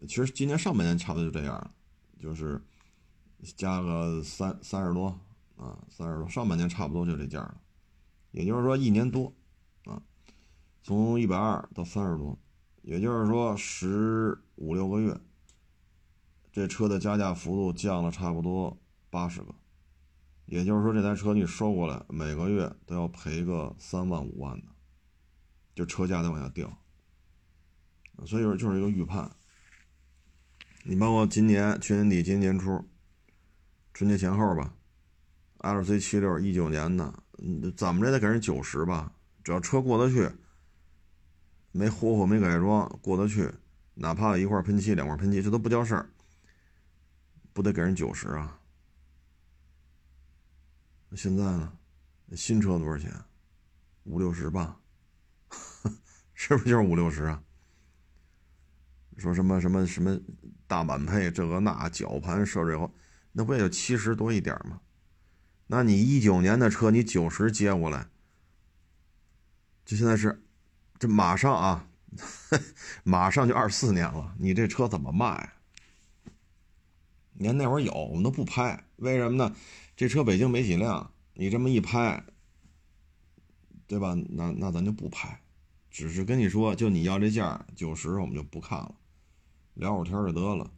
[0.00, 1.74] 其实今年上半年差不多就这样了，
[2.20, 2.62] 就是
[3.56, 5.18] 加个三三十多
[5.56, 6.28] 啊，三十多。
[6.28, 7.58] 上半年差不多就这价了，
[8.30, 9.32] 也就是说一年多
[9.86, 10.02] 啊，
[10.82, 12.38] 从一百二到三十多，
[12.82, 15.18] 也就是说十五六个月，
[16.52, 18.76] 这车的加价幅度降了差不多
[19.08, 19.54] 八十个，
[20.44, 24.66] 也就是说这台车你收过来每个月都要赔个三万五万的，
[25.74, 26.70] 就车价在往下掉。
[28.26, 29.30] 所以说就是一个预判。
[30.84, 32.82] 你包括今年去年底、今年年初、
[33.92, 34.74] 春节前后吧
[35.58, 37.12] ，L C 七六一九年的，
[37.76, 39.12] 怎么着得给人九十吧？
[39.44, 40.30] 只要车过得去，
[41.72, 43.52] 没霍霍、没改装，过得去，
[43.94, 46.10] 哪怕一块喷漆、两块喷漆，这都不叫事儿，
[47.52, 48.60] 不得给人九十啊？
[51.08, 51.72] 那现在呢？
[52.36, 53.10] 新车多少钱？
[54.04, 54.78] 五六十吧？
[56.34, 57.42] 是不是就是五六十啊？
[59.18, 60.18] 说什么什么什么
[60.66, 62.94] 大满配这个那绞盘摄瑞后，
[63.32, 64.80] 那不也就七十多一点吗？
[65.66, 68.06] 那你一九年的车你九十接过来，
[69.84, 70.42] 就现在是，
[70.98, 71.88] 这马上啊，
[73.04, 75.52] 马上就二四年了，你这车怎么卖？
[77.34, 79.54] 你看那会儿有我们都不拍，为什么呢？
[79.96, 82.24] 这车北京没几辆，你这么一拍，
[83.86, 84.16] 对吧？
[84.30, 85.40] 那那咱就不拍，
[85.90, 88.94] 只是跟你说，就你要这价九十，我们就不看了。
[89.78, 90.70] 聊会儿天就得了。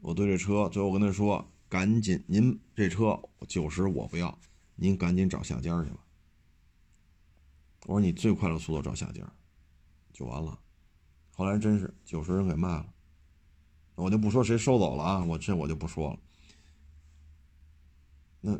[0.00, 4.36] 我对这车，最后跟他说：“赶紧，您这车九十我不要，
[4.74, 6.04] 您赶紧找下家去吧。”
[7.86, 9.32] 我说你最快的速度找下家，
[10.12, 10.58] 就完了。
[11.36, 12.92] 后来真是九十人给卖了，
[13.94, 16.18] 我就不说谁收走了啊，我这我就不说了。
[18.40, 18.58] 那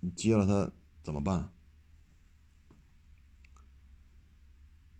[0.00, 0.72] 你接了他
[1.04, 1.52] 怎么办？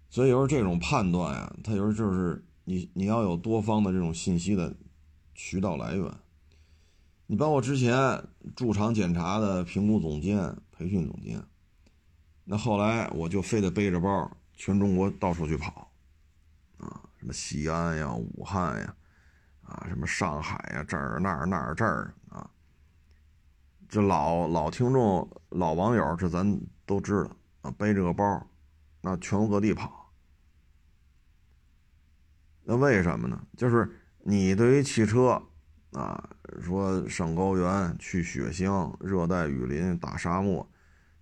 [0.08, 4.76] 所以有时候这种判断呀，他有时候就是你你要有多方的这种信息的
[5.34, 6.12] 渠道来源。
[7.28, 8.22] 你包括之前
[8.54, 11.42] 驻场检查的评估总监、培训总监，
[12.44, 15.90] 那后来我就非得背着包全中国到处去跑，
[16.78, 18.94] 啊，什么西安呀、武汉呀，
[19.62, 22.48] 啊，什么上海呀，这儿那儿那儿这儿啊，
[23.88, 27.30] 这老老听众、老网友，这咱都知道
[27.62, 28.46] 啊，背着个包，
[29.00, 29.95] 那全国各地跑。
[32.68, 33.40] 那为什么呢？
[33.56, 33.88] 就是
[34.24, 35.40] 你对于汽车，
[35.92, 36.28] 啊，
[36.60, 40.68] 说上高原、去雪乡、热带雨林、大沙漠、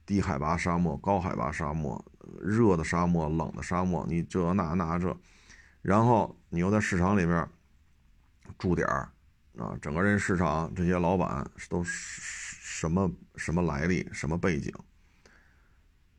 [0.07, 2.02] 低海拔沙漠、高海拔沙漠、
[2.40, 5.14] 热的沙漠、冷的沙漠，你这那那这，
[5.83, 7.46] 然后你又在市场里边
[8.59, 9.11] 驻点儿，
[9.59, 14.72] 啊，整个人市场这些老板都什么什么来历、什么背景，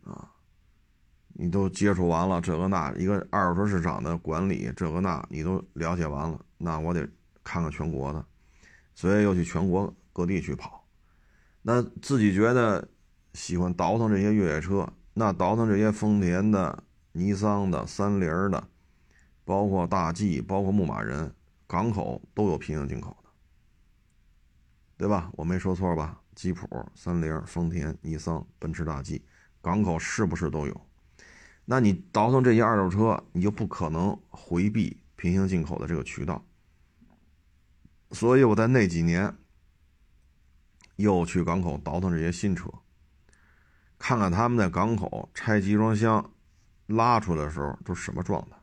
[0.03, 0.29] 啊。
[1.37, 7.07] 你都接触完了这个那一个二手车市场的管理这个那你都了解完了，那我得
[7.43, 8.25] 看看全国的，
[8.93, 10.87] 所以又去全国各地去跑。
[11.61, 12.87] 那自己觉得
[13.33, 18.67] 喜欢倒腾这些越野车，那倒腾这些丰田的、尼桑的、三菱的，
[19.43, 21.35] 包括大 G，包括牧马人，
[21.67, 23.29] 港口都有平行进口的，
[24.95, 25.29] 对吧？
[25.33, 26.21] 我没说错吧？
[26.33, 29.25] 吉普、三菱、丰田、尼桑、奔驰大 G，
[29.61, 30.84] 港口是不是都有？
[31.65, 36.45] 那你倒腾这些二手车，你就不可能回避平行进口的这个渠道。
[38.11, 39.35] 所以我在那几年
[40.97, 42.69] 又去港口倒腾这些新车，
[43.97, 46.31] 看看他们在港口拆集装箱
[46.85, 48.55] 拉出来的时候都什么状态。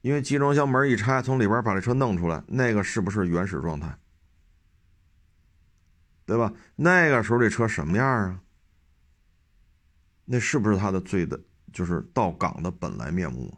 [0.00, 3.96] 因为集装箱门一拆，从里边把这车弄出来，那个是不是原始状态？
[6.26, 6.52] 对吧？
[6.74, 8.41] 那个时候这车什么样啊？
[10.24, 11.40] 那是不是他的最的，
[11.72, 13.56] 就是到港的本来面目？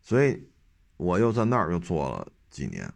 [0.00, 0.48] 所以，
[0.96, 2.92] 我又在那儿又做了几年，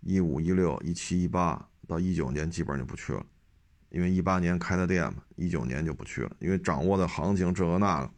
[0.00, 3.24] 一五、一六、一七、一八到一九年，基本上就不去了，
[3.88, 8.10] 因为一八年开的店嘛，一九年就不去了，因为掌握的行情这个那个，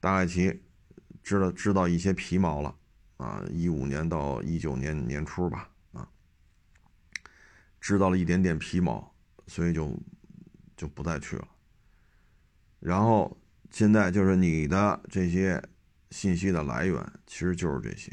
[0.00, 0.62] 大概其
[1.22, 2.74] 知道知道一些皮毛了
[3.16, 6.08] 啊，一五年到一九年年初吧，啊，
[7.80, 9.12] 知道了一点点皮毛，
[9.46, 9.98] 所以就
[10.76, 11.48] 就不再去了。
[12.80, 13.36] 然后
[13.70, 15.62] 现在就是你的这些
[16.10, 18.12] 信息的来源，其实就是这些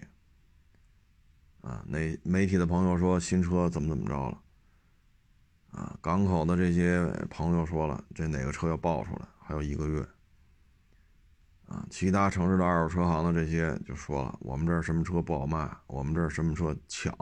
[1.61, 1.83] 啊。
[1.87, 4.41] 那媒体的朋友说新车怎么怎么着了
[5.71, 5.97] 啊？
[6.01, 10.05] 港口的这些朋友说了，这哪个车要爆出来，还有一个月
[11.67, 11.85] 啊。
[11.89, 17.13] 其他城市的二手车行的这些就说了，我们这儿什么车不好卖，我们这儿什么车抢。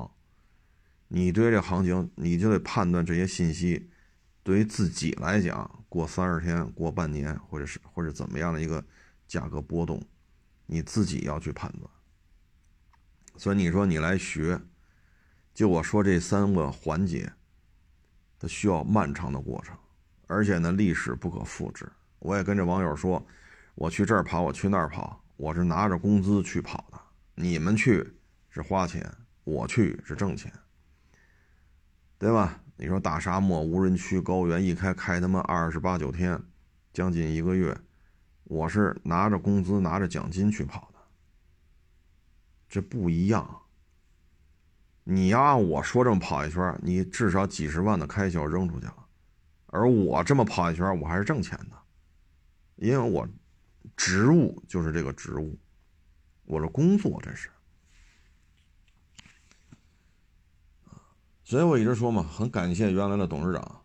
[1.10, 3.89] 你对这行情，你就得判断这些信息。
[4.43, 8.84] 对于自己来讲，过三十天、过半年，或者是或者怎么样的一个
[9.25, 10.03] 价格波动，
[10.65, 11.89] 你自己要去判断。
[13.38, 14.60] 所以你说你来学，
[15.53, 17.32] 就我说这三个环节，
[18.38, 19.77] 它需要漫长的过程，
[20.27, 21.89] 而且呢，历史不可复制。
[22.19, 23.25] 我也跟这网友说，
[23.75, 26.99] 我去这儿跑，我去那儿跑，我是拿着工资去跑的，
[27.36, 28.13] 你们去
[28.49, 29.10] 是花钱，
[29.43, 30.51] 我去是挣钱，
[32.17, 32.62] 对吧？
[32.75, 36.41] 你说大沙漠、无人区、高原一开开他妈二十八九天，
[36.91, 37.77] 将近一个月，
[38.45, 40.99] 我是拿着工资、拿着奖金去跑的，
[42.67, 43.62] 这不一样。
[45.03, 49.05] 你要按我说这么跑一圈，你至少几十万的开销扔出去了，
[49.67, 51.77] 而我这么跑一圈，我还是挣钱的，
[52.77, 53.27] 因为我
[53.95, 55.59] 职务就是这个职务，
[56.45, 57.49] 我的工作这是。
[61.43, 63.82] 所以我一直说嘛，很感谢原来的董事长，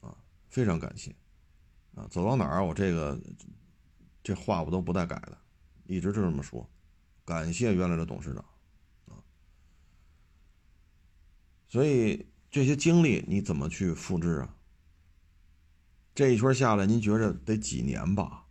[0.00, 0.16] 啊，
[0.48, 1.14] 非常感谢，
[1.94, 3.18] 啊，走到哪儿我这个
[4.22, 5.38] 这话我都不带改的，
[5.86, 6.68] 一直就这么说，
[7.24, 8.44] 感谢原来的董事长，
[9.06, 9.24] 啊，
[11.66, 14.54] 所以这些经历你怎么去复制啊？
[16.14, 18.44] 这一圈下来，您觉着得几年吧？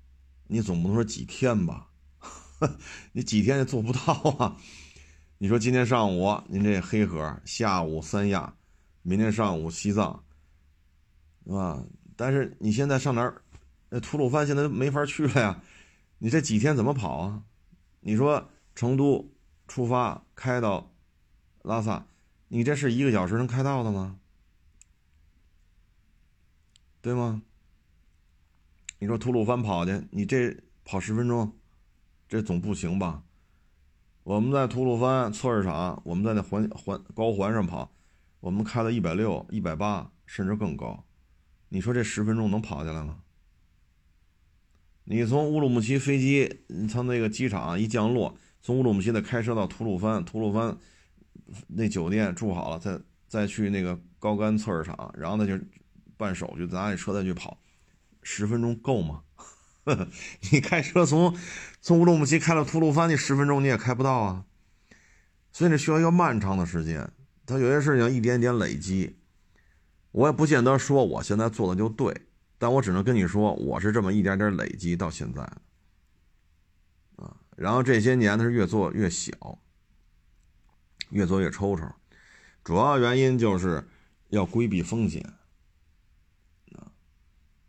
[0.47, 1.91] 你总不能说几天吧？
[3.13, 4.57] 你几天也做不到啊？
[5.41, 8.53] 你说今天上午您这黑河，下午三亚，
[9.01, 10.23] 明天上午西藏，
[11.47, 11.83] 是吧？
[12.15, 13.41] 但是你现在上哪儿？
[13.89, 15.59] 那吐鲁番现在没法去了呀。
[16.19, 17.43] 你这几天怎么跑啊？
[18.01, 19.33] 你说成都
[19.67, 20.91] 出发开到
[21.63, 22.05] 拉萨，
[22.47, 24.19] 你这是一个小时能开到的吗？
[27.01, 27.41] 对吗？
[28.99, 31.51] 你说吐鲁番跑去，你这跑十分钟，
[32.29, 33.23] 这总不行吧？
[34.23, 37.91] 我们在吐鲁番测试场，我们在那环环高环上跑，
[38.39, 41.05] 我们开了一百六、一百八，甚至更高。
[41.69, 43.23] 你说这十分钟能跑下来吗？
[45.05, 50.77] 你从乌鲁木齐飞机，你从那个机场一降落，从乌鲁木齐再开车到吐鲁番，吐鲁番
[51.67, 55.59] 那酒店住好了，再再去那个高杆测试场，然后呢就
[56.15, 57.57] 办手续，拿那车再去跑，
[58.21, 59.23] 十分钟够吗？
[60.51, 61.35] 你开车从
[61.81, 64.45] 从乌鲁木齐开到吐鲁番，你十分钟你也开不到啊。
[65.51, 67.11] 所以你需要一个漫长的时间，
[67.45, 69.17] 它有些事情一点点累积。
[70.11, 75.41] 我也不见得说我现在做的就对，但我只能跟你说，我是这么一点点累积到现在，
[77.15, 79.31] 啊，然后这些年他是越做越小，
[81.09, 81.89] 越做越抽抽，
[82.63, 83.83] 主要原因就是
[84.29, 85.25] 要规避风险，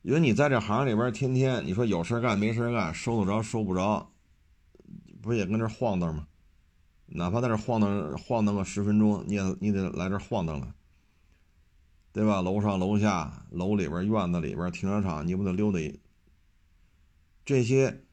[0.02, 4.12] 因为你在这行里边天天你说有事干没事干，收得着收不着，
[5.20, 6.26] 不也跟这晃荡吗？
[7.06, 10.74] 哪怕在这晃荡晃荡个十分钟，你也你得来这晃荡了。
[12.12, 12.42] 对吧？
[12.42, 15.78] 楼上楼下，楼里边、院子里边、停车场，你不得溜达？
[17.42, 18.04] 这些，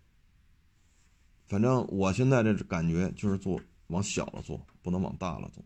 [1.47, 5.61] 反正我现在这感觉就是做往小了做，不能往大了做。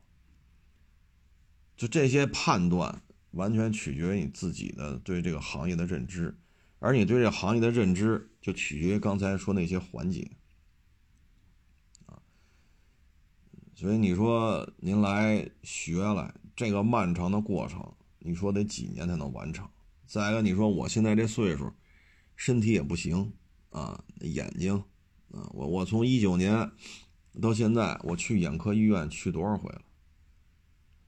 [1.78, 3.04] 就这些判断，
[3.34, 6.36] 完全取决于你自己的对这个行业的认知，
[6.80, 10.32] 而你对这个行业的认知，就取决于刚才说那些环节。
[12.06, 12.22] 啊，
[13.76, 17.94] 所以你说您来学来这个漫长的过程。
[18.26, 19.68] 你说得几年才能完成？
[20.06, 21.74] 再一个，你说我现在这岁数，
[22.36, 23.34] 身体也不行
[23.70, 24.76] 啊，眼睛
[25.32, 26.72] 啊，我我从一九年
[27.42, 29.82] 到现在，我去眼科医院去多少回了？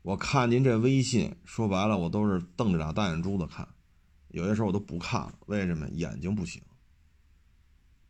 [0.06, 3.68] 我看您这微信，说白了，我都是瞪着俩大眼珠子看，
[4.28, 5.34] 有些时候我都不看了。
[5.48, 5.90] 为什么？
[5.90, 6.62] 眼睛不行，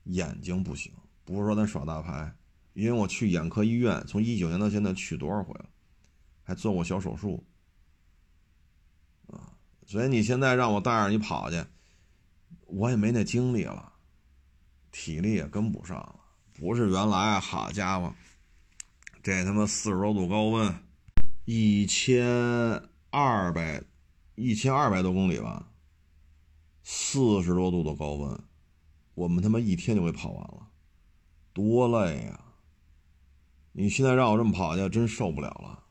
[0.03, 0.91] 眼睛不行，
[1.23, 2.36] 不是说咱耍大牌，
[2.73, 5.69] 因为我去眼科医院，从一九年到现在去多少回了，
[6.43, 7.41] 还做过小手术
[9.27, 9.55] 啊。
[9.88, 11.63] 所以你现在让我带着你跑去，
[12.65, 13.93] 我也没那精力了，
[14.91, 16.19] 体力也跟不上了。
[16.55, 18.13] 不是原来，好家伙，
[19.23, 20.75] 这他妈四十多度高温，
[21.45, 22.25] 一千
[23.12, 23.84] 二百，
[24.34, 25.69] 一千二百多公里吧，
[26.81, 28.39] 四十多度的高温，
[29.13, 30.69] 我们他妈一天就给跑完了，
[31.53, 32.45] 多累呀！
[33.73, 35.84] 你现在让我这么跑去，真受不了了。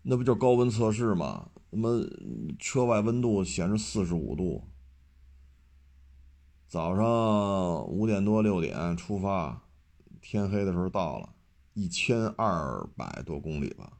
[0.00, 1.50] 那不就高温测试吗？
[1.68, 2.02] 那么
[2.58, 4.66] 车外温度显示四十五度。
[6.66, 9.66] 早上五点多六点出发，
[10.22, 11.34] 天黑的时候到了，
[11.74, 13.98] 一千二百多公里吧。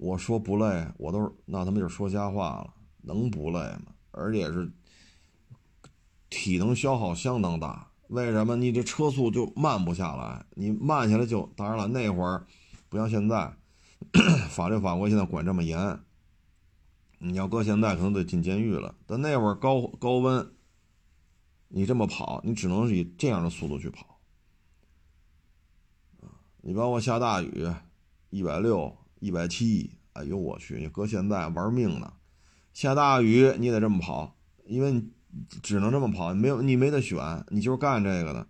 [0.00, 3.92] 我说不累，我都那他妈就是说瞎话了，能不累吗？
[4.12, 4.72] 而且是
[6.30, 7.86] 体能消耗相当大。
[8.08, 8.56] 为什么？
[8.56, 11.86] 你这车速就慢不下来，你慢下来就当然了。
[11.86, 12.46] 那会儿
[12.88, 13.54] 不像现在。
[14.48, 16.00] 法律法规现在管这么严，
[17.18, 18.94] 你要搁现在可能得进监狱了。
[19.06, 20.54] 但那会儿高高温，
[21.68, 24.18] 你这么跑，你只能以这样的速度去跑。
[26.62, 27.70] 你包括下大雨，
[28.30, 30.80] 一百六、一百七，哎呦我去！
[30.80, 32.12] 你搁现在玩命呢，
[32.74, 35.08] 下大雨你得这么跑，因为你
[35.62, 38.48] 只能这么跑，没有你没得选，你就是干这个的。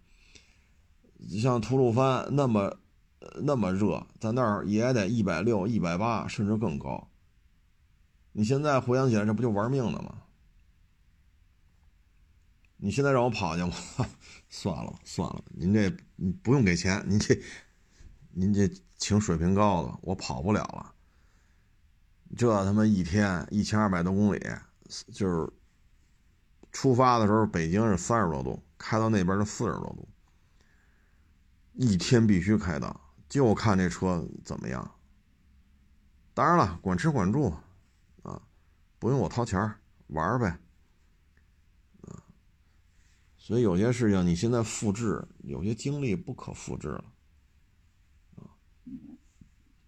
[1.38, 2.78] 像吐鲁番那么。
[3.42, 7.10] 那么热，在那儿也得一百六、一百八，甚至更高。
[8.32, 10.22] 你现在回想起来，这不就玩命的吗？
[12.78, 13.72] 你现在让我跑去吗，
[14.48, 15.94] 算了算了，您这
[16.42, 17.38] 不用给钱，您这
[18.32, 18.66] 您这
[19.00, 20.94] 请水平高的，我跑不了了。
[22.36, 24.38] 这他妈一天一千二百多公里，
[25.12, 25.50] 就是
[26.70, 30.08] 出发的时候北京是三十多度，开到那边是四十多度，
[31.72, 33.00] 一天必须开到。
[33.28, 34.94] 就看这车怎么样。
[36.34, 37.54] 当然了，管吃管住，
[38.22, 38.42] 啊，
[38.98, 39.58] 不用我掏钱
[40.08, 40.58] 玩呗，
[42.02, 42.22] 啊，
[43.36, 47.09] 所以有些事情你现在复制，有些经历不可复制了，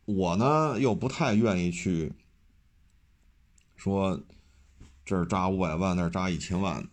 [0.05, 2.13] 我呢又不太愿意去
[3.77, 4.21] 说
[5.05, 6.89] 这儿扎五百万，那儿扎一千万，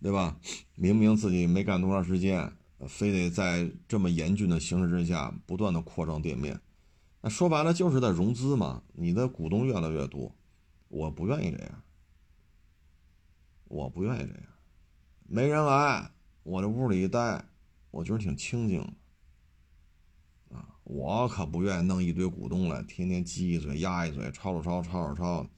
[0.00, 0.38] 对吧？
[0.74, 2.52] 明明自己没干多长时间。
[2.86, 6.60] 非得在这么严峻的形势之下不断的扩张店面，
[7.22, 8.82] 那说白了就是在融资嘛。
[8.92, 10.36] 你的股东越来越多，
[10.88, 11.82] 我不愿意这样，
[13.64, 14.42] 我不愿意这样。
[15.26, 16.10] 没人来，
[16.42, 17.46] 我这屋里一待，
[17.92, 18.92] 我觉得挺清静的。
[20.88, 25.50] 我可不愿意弄一堆股东来，天天叽一嘴、压一嘴、吵吵吵、吵吵吵。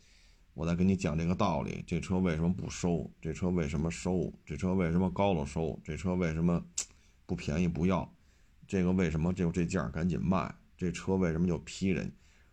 [0.54, 3.10] 我再跟你讲这个道理，这车为什么不收？
[3.20, 4.32] 这车为什么收？
[4.46, 5.78] 这车为什么高了收？
[5.84, 6.64] 这车为什么
[7.26, 8.10] 不便宜不要？
[8.66, 10.54] 这个为什么就这价赶紧卖？
[10.78, 12.10] 这车为什么就批人？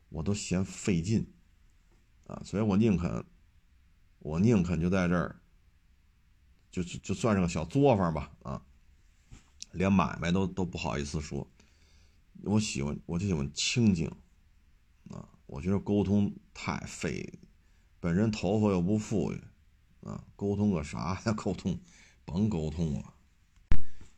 [0.09, 1.26] 我都嫌费劲
[2.28, 3.23] 啊，所以我宁肯，
[4.19, 5.38] 我宁肯就在这儿，
[6.69, 8.61] 就就算是个小作坊吧啊，
[9.71, 11.47] 连买卖都都不好意思说。
[12.43, 14.07] 我喜欢，我就喜欢清静
[15.09, 17.39] 啊，我觉得沟通太费。
[17.99, 19.41] 本身头发又不富裕，
[20.01, 21.33] 啊，沟通个啥呀？
[21.33, 21.79] 沟通，
[22.23, 23.13] 甭沟通了，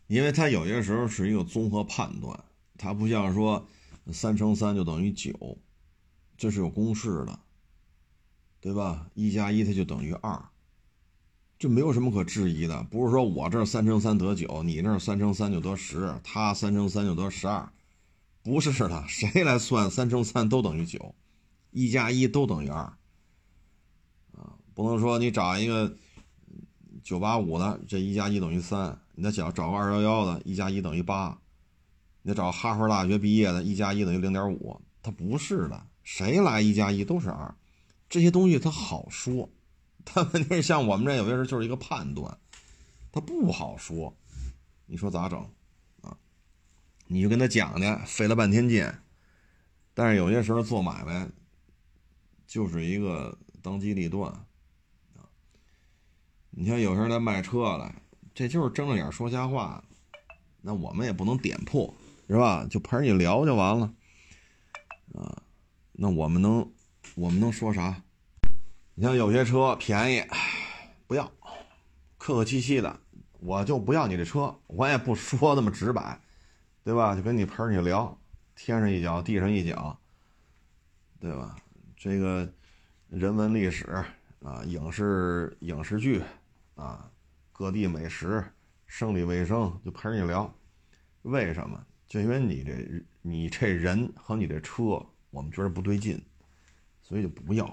[0.08, 2.44] 因为他有些时候是一个综合判断，
[2.78, 3.66] 他不像说
[4.12, 5.58] 三乘三就等于九，
[6.38, 7.40] 这是有公式的，
[8.60, 9.10] 对吧？
[9.14, 10.50] 一加一它就等于二，
[11.58, 12.84] 这没有什么可质疑的。
[12.84, 17.72] 不是说我这三乘三得九，你那三乘三就得十，他三乘三就得十二，
[18.48, 21.14] 不是的，谁来算三乘三都等于九，
[21.72, 22.80] 一加一都等于二。
[22.80, 25.94] 啊不能说你找一个
[27.04, 31.38] 九八五的，这一加一等于三；你再找找个二幺幺的，一加一等于八；
[32.22, 34.80] 你找哈佛大学毕业的，一加一等于零点五。
[35.04, 37.54] 它不是的，谁来一加一都是二。
[38.08, 39.50] 这些东西它好说，
[40.06, 42.38] 但问题像我们这有些时候就是一个判断，
[43.12, 44.16] 它不好说。
[44.86, 45.46] 你说咋整？
[47.08, 48.92] 你就跟他讲去，费了半天劲。
[49.94, 51.28] 但是有些时候做买卖
[52.46, 54.32] 就是一个当机立断
[55.16, 55.26] 啊。
[56.52, 57.96] 你像有时候来卖车来，
[58.34, 59.84] 这就是睁着眼说瞎话，
[60.62, 61.94] 那我们也不能点破，
[62.28, 62.68] 是吧？
[62.70, 63.94] 就陪你聊就完了，
[65.14, 65.42] 啊，
[65.94, 66.72] 那我们能，
[67.16, 68.04] 我们能说啥？
[68.96, 70.24] 你像有些车便宜，
[71.08, 71.32] 不要，
[72.18, 73.00] 客客气气的，
[73.40, 76.22] 我就不要你这车，我也不说那么直白，
[76.88, 77.14] 对吧？
[77.14, 78.18] 就跟你陪你聊，
[78.56, 80.00] 天上一脚地上一脚，
[81.20, 81.54] 对吧？
[81.98, 82.50] 这个
[83.10, 83.86] 人文历史
[84.42, 86.24] 啊，影视影视剧。
[86.76, 87.12] 啊，
[87.52, 88.42] 各地美食、
[88.86, 90.50] 生理卫生就陪着你聊，
[91.24, 91.86] 为什么？
[92.08, 96.24] 就因为你这你这人和你这车，我们觉得不对劲，
[97.02, 97.66] 所以就不要。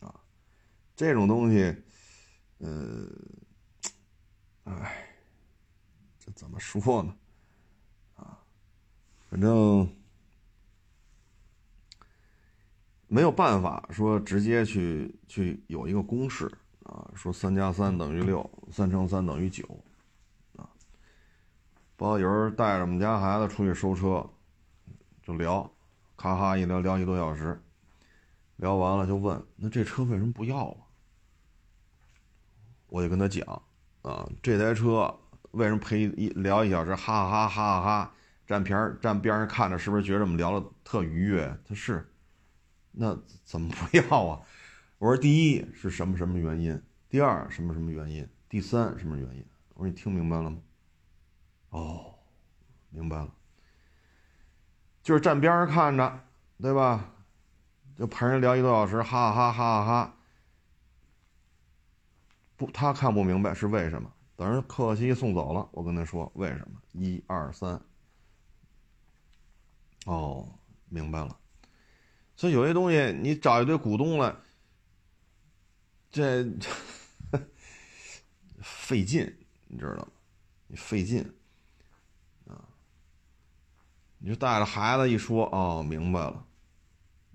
[0.00, 0.14] 啊，
[0.94, 1.76] 这种东西，
[2.60, 3.06] 呃，
[4.64, 5.06] 哎，
[6.18, 7.14] 这怎么说呢？
[9.30, 9.88] 反正
[13.08, 16.50] 没有办法说直接去去有一个公式。
[16.86, 19.64] 啊，说三加三等于六，三乘三等于九，
[20.54, 20.70] 啊，
[21.96, 24.24] 包括有人带着我们家孩子出去收车，
[25.20, 25.68] 就聊，
[26.16, 27.60] 咔咔一聊聊一个多小时，
[28.54, 30.86] 聊完了就问，那这车为什么不要啊？
[32.86, 33.44] 我就跟他讲，
[34.02, 35.12] 啊，这台车
[35.50, 38.14] 为什么赔一聊一小时，哈哈哈哈哈，
[38.46, 41.58] 站边站边上看着，是不是觉得我们聊的特愉悦？
[41.66, 42.08] 他是，
[42.92, 44.40] 那怎么不要啊？
[44.98, 46.80] 我说第一是什么什么原因？
[47.08, 48.28] 第二什么什么原因？
[48.48, 49.44] 第三什么原因？
[49.74, 50.58] 我说你听明白了吗？
[51.70, 52.14] 哦，
[52.90, 53.34] 明白了，
[55.02, 56.20] 就是站边上看着，
[56.60, 57.12] 对吧？
[57.98, 60.16] 就陪人聊一个多小时，哈哈哈哈哈。
[62.56, 64.10] 不，他看不明白是为什么。
[64.36, 66.80] 等人客气送走了，我跟他说为什么？
[66.92, 67.80] 一二三。
[70.06, 71.38] 哦，明白了。
[72.34, 74.34] 所以有些东西你找一堆股东来。
[76.10, 76.50] 这
[78.62, 79.36] 费劲，
[79.66, 80.08] 你知道吗？
[80.66, 81.20] 你费劲
[82.46, 82.64] 啊！
[84.18, 86.46] 你就带着孩子一说，哦，明白了。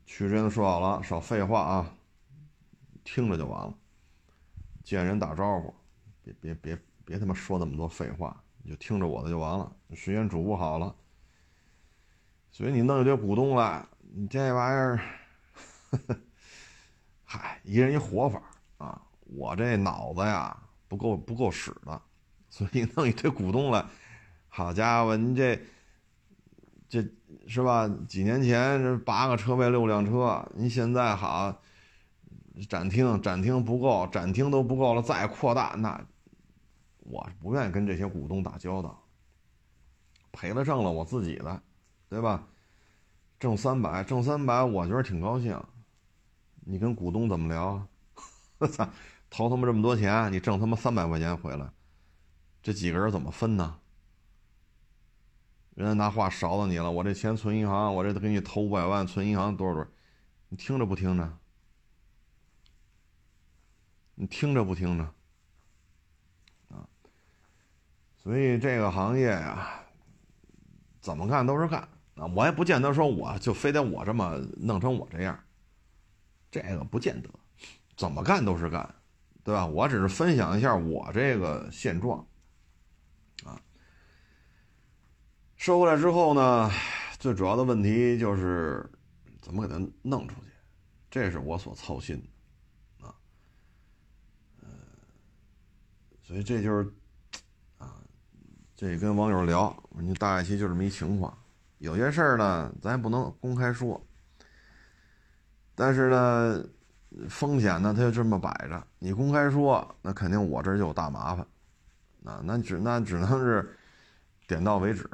[0.06, 1.96] 去真说好了，少废话啊，
[3.04, 3.78] 听着就完了。
[4.84, 5.74] 见人打招呼，
[6.24, 9.72] 别别别别他妈说那么多废话，你就听着我的就完了。
[9.94, 10.96] 时间嘱咐好了，
[12.52, 15.00] 所以你弄一堆股东来，你这玩意儿，
[17.24, 18.42] 嗨，一人一活法。
[18.78, 22.02] 啊，我这脑子呀不够不够使的，
[22.50, 23.86] 所以弄一堆股东来，
[24.48, 25.62] 好家伙，您这
[26.90, 27.08] 这
[27.48, 27.88] 是吧？
[28.08, 31.62] 几年前这八个车位六辆车，您现在好
[32.68, 36.04] 展厅展厅不够，展厅都不够了，再扩大那
[36.98, 39.00] 我不愿意跟这些股东打交道，
[40.32, 41.62] 赔了挣了我自己的，
[42.12, 42.46] 对吧？
[43.40, 45.58] 挣三百挣三百，我觉得挺高兴。
[46.60, 47.88] 你跟股东怎么聊？
[48.58, 48.86] 我操，
[49.30, 51.72] 投他妈这么多钱，你挣他妈三百块钱回来，
[52.62, 53.80] 这几个人怎么分呢？
[55.74, 59.90] 人家拿话勺子你了，我这钱存银行，我这给你投五百万存银行多少多少，
[60.50, 61.38] 你听着不听着？
[64.16, 65.04] 你听着不听着？
[66.76, 66.86] 啊，
[68.18, 69.86] 所以这个行业呀，
[71.00, 71.88] 怎么干都是干
[72.28, 75.44] 我也不见得说我就非得我这么弄成我这样，
[76.50, 77.30] 这个不见得。
[77.98, 78.96] 怎么干都是干，
[79.44, 79.66] 对吧？
[79.66, 82.26] 我只是分享一下我这个现状，
[83.44, 83.62] 啊，
[85.56, 86.72] 收回来之后呢，
[87.20, 88.90] 最主要的问题就是
[89.40, 90.48] 怎么给它弄出去，
[91.12, 92.20] 这是我所操心
[93.00, 93.14] 的，啊，
[94.62, 94.70] 呃，
[96.24, 96.92] 所以这就是，
[97.78, 98.02] 啊，
[98.76, 101.38] 这跟网友聊，你大概其就这么一情况，
[101.82, 104.00] 有些事儿呢，咱也不能公开说。
[105.74, 106.64] 但是呢，
[107.28, 108.86] 风险呢，它就这么摆着。
[109.00, 111.44] 你公开说，那肯定我这就有大麻烦，
[112.24, 113.76] 啊，那只那只能是
[114.48, 115.10] 点到为止，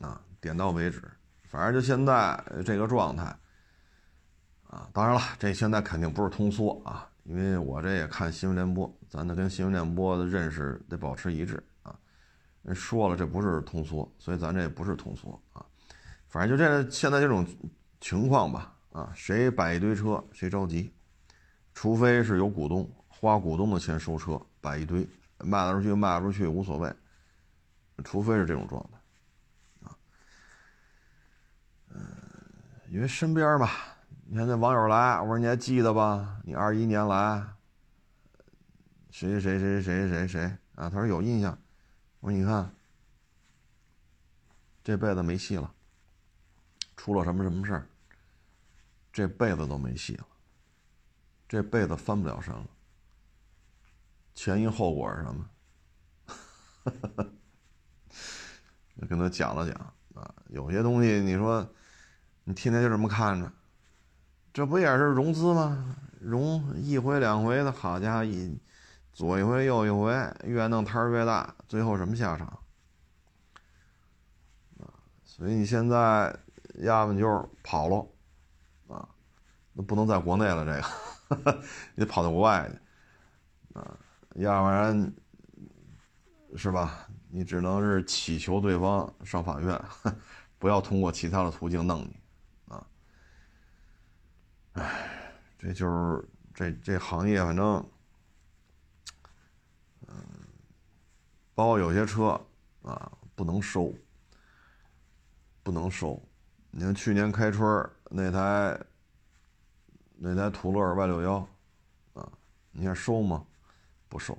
[0.00, 1.00] 啊，点到为止。
[1.44, 3.24] 反正就现在这个状态，
[4.66, 11.62] 啊，当然了，这现在肯定不是通缩啊，因为我这也看新闻联播，咱得跟新闻联播的认识得保持一致。
[12.64, 15.64] 人说了，这不是通缩，所以咱这也不是通缩啊。
[16.26, 17.46] 反正就这现在这种。
[18.00, 20.92] 情况吧，啊，谁摆一堆车，谁着急，
[21.72, 25.08] 除非是有股东花股东的钱收车，摆一堆，
[25.38, 26.94] 卖得出去卖不出去无所谓，
[28.04, 29.96] 除非是这种状态，啊，
[31.94, 31.98] 嗯，
[32.90, 33.70] 因为身边吧，
[34.26, 36.38] 你看那网友来，我说你还记得吧？
[36.44, 37.42] 你二一年来，
[39.08, 40.42] 谁谁谁谁谁谁
[40.74, 40.90] 啊？
[40.90, 41.58] 他说有印象，
[42.24, 42.72] 我说你看，
[44.82, 45.70] 这辈子没戏了，
[46.96, 47.86] 出了什么什么事儿。
[49.12, 50.26] 这辈子都没戏了，
[51.46, 52.66] 这辈子翻不了身了。
[54.34, 55.50] 前因后果是什么？
[58.98, 61.70] 就跟他讲了讲啊，有些东西你说
[62.44, 63.52] 你天天就这么看着，
[64.50, 65.94] 这不也是融资吗？
[66.20, 68.58] 融一回两回的，好家伙，一
[69.14, 70.12] 左一回右一回，
[70.42, 72.46] 越弄摊儿越大，最后什么下场？
[74.80, 74.90] 啊，
[75.24, 76.36] 所以你现在
[76.74, 78.06] 要么就是跑了。
[79.76, 81.62] 那不能在国内了，这个
[81.96, 83.98] 你得跑到国外去啊，
[84.36, 85.12] 要不然，
[86.54, 87.08] 是吧？
[87.28, 89.80] 你只能是祈求对方上法院，
[90.60, 92.16] 不要通过其他的途径弄你
[92.68, 92.86] 啊。
[94.74, 97.84] 唉，这就是这这行业，反正，
[101.54, 102.40] 包括有些车
[102.82, 103.92] 啊，不能收，
[105.62, 106.20] 不能收。
[106.70, 108.78] 你看去年开春那台。
[110.16, 111.48] 那台途乐 Y 六幺，
[112.14, 112.26] 啊，
[112.70, 113.44] 你看收吗？
[114.08, 114.38] 不收。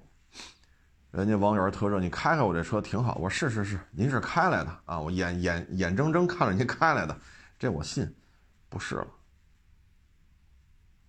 [1.12, 3.16] 人家网友特热，你开开我这车挺好。
[3.16, 7.16] 我说是是是，您是开来的啊，我眼眼眼睁睁看着您开来的，
[7.60, 8.12] 这我信。
[8.70, 9.08] 不是了，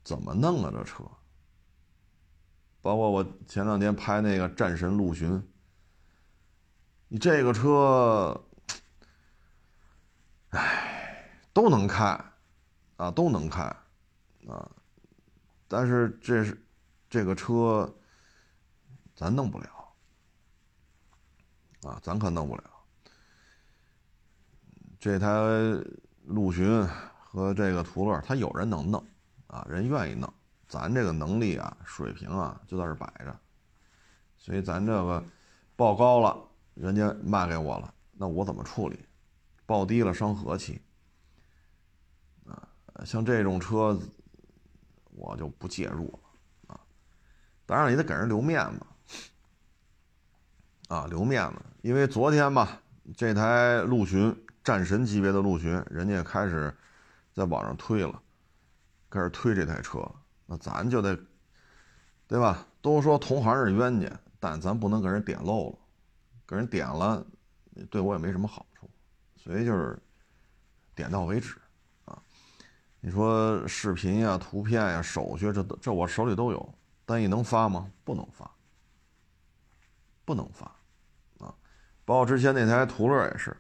[0.03, 1.05] 怎么弄啊这车？
[2.83, 5.41] 包括我前两天拍那个战神陆巡，
[7.09, 8.41] 你这个车，
[10.51, 12.19] 哎，都能开，
[12.97, 13.63] 啊，都能开。
[14.49, 14.71] 啊，
[15.67, 16.65] 但是这是
[17.11, 17.93] 这个车，
[19.15, 19.69] 咱弄不了
[21.83, 22.63] 啊，咱可弄不了。
[25.01, 25.29] 这台
[26.25, 26.87] 陆巡
[27.19, 29.05] 和这个途乐，他有人能弄
[29.49, 30.33] 啊，人愿意弄，
[30.69, 33.37] 咱这个能力啊、水平啊就在这摆着，
[34.37, 35.25] 所以咱这个
[35.75, 36.46] 报高了，
[36.77, 39.05] 人家卖给我了，那我怎么处理？
[39.67, 40.81] 报低了伤和气
[42.47, 42.69] 啊，
[43.05, 44.01] 像这种车。
[45.19, 46.19] 我就不介入了，
[46.75, 46.79] 啊，
[47.65, 48.81] 当然也得给人留面子，
[50.89, 52.79] 啊，留面子，因为昨天吧，
[53.17, 56.77] 这台陆巡战神级别的陆巡，人家开始
[57.33, 58.21] 在网上推了，
[59.09, 60.07] 开始推这台车，
[60.45, 61.19] 那咱就得，
[62.29, 62.67] 对吧？
[62.83, 65.79] 都说同行是冤家，但咱不能给人点漏了，
[66.47, 67.25] 给人点了，
[67.91, 68.89] 对我也没什么好处，
[69.37, 69.99] 所以就是
[70.95, 71.57] 点到为止
[72.05, 72.23] 啊。
[73.01, 76.75] 你说视频呀、图片呀、手续，这这我手里都有，
[77.05, 77.91] 但你能发吗？
[78.05, 78.51] 不能发，
[80.25, 80.67] 不能发，
[81.39, 81.55] 啊！
[82.05, 83.57] 包括之前那台途乐也是，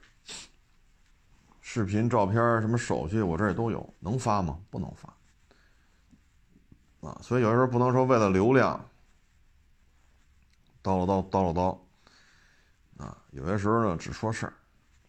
[1.60, 4.58] 视频、照片什么手续，我这也都有，能发吗？
[4.70, 7.18] 不能发，啊！
[7.22, 8.78] 所以有时候不能说为了流量，
[10.82, 11.78] 叨唠叨叨唠叨，
[12.98, 13.16] 啊！
[13.30, 14.52] 有些时候呢只说事儿，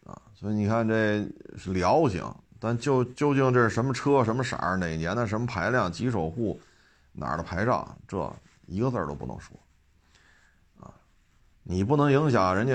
[0.04, 0.20] 啊！
[0.34, 1.26] 所以你看这
[1.56, 2.24] 是聊行。
[2.60, 6.60] 但就究竟这是什么车、什么色儿、哪年的、什么排量、几手户、
[7.12, 8.36] 哪儿的牌照，这
[8.66, 9.56] 一个字儿都不能说，
[10.80, 10.92] 啊，
[11.62, 12.74] 你不能影响人家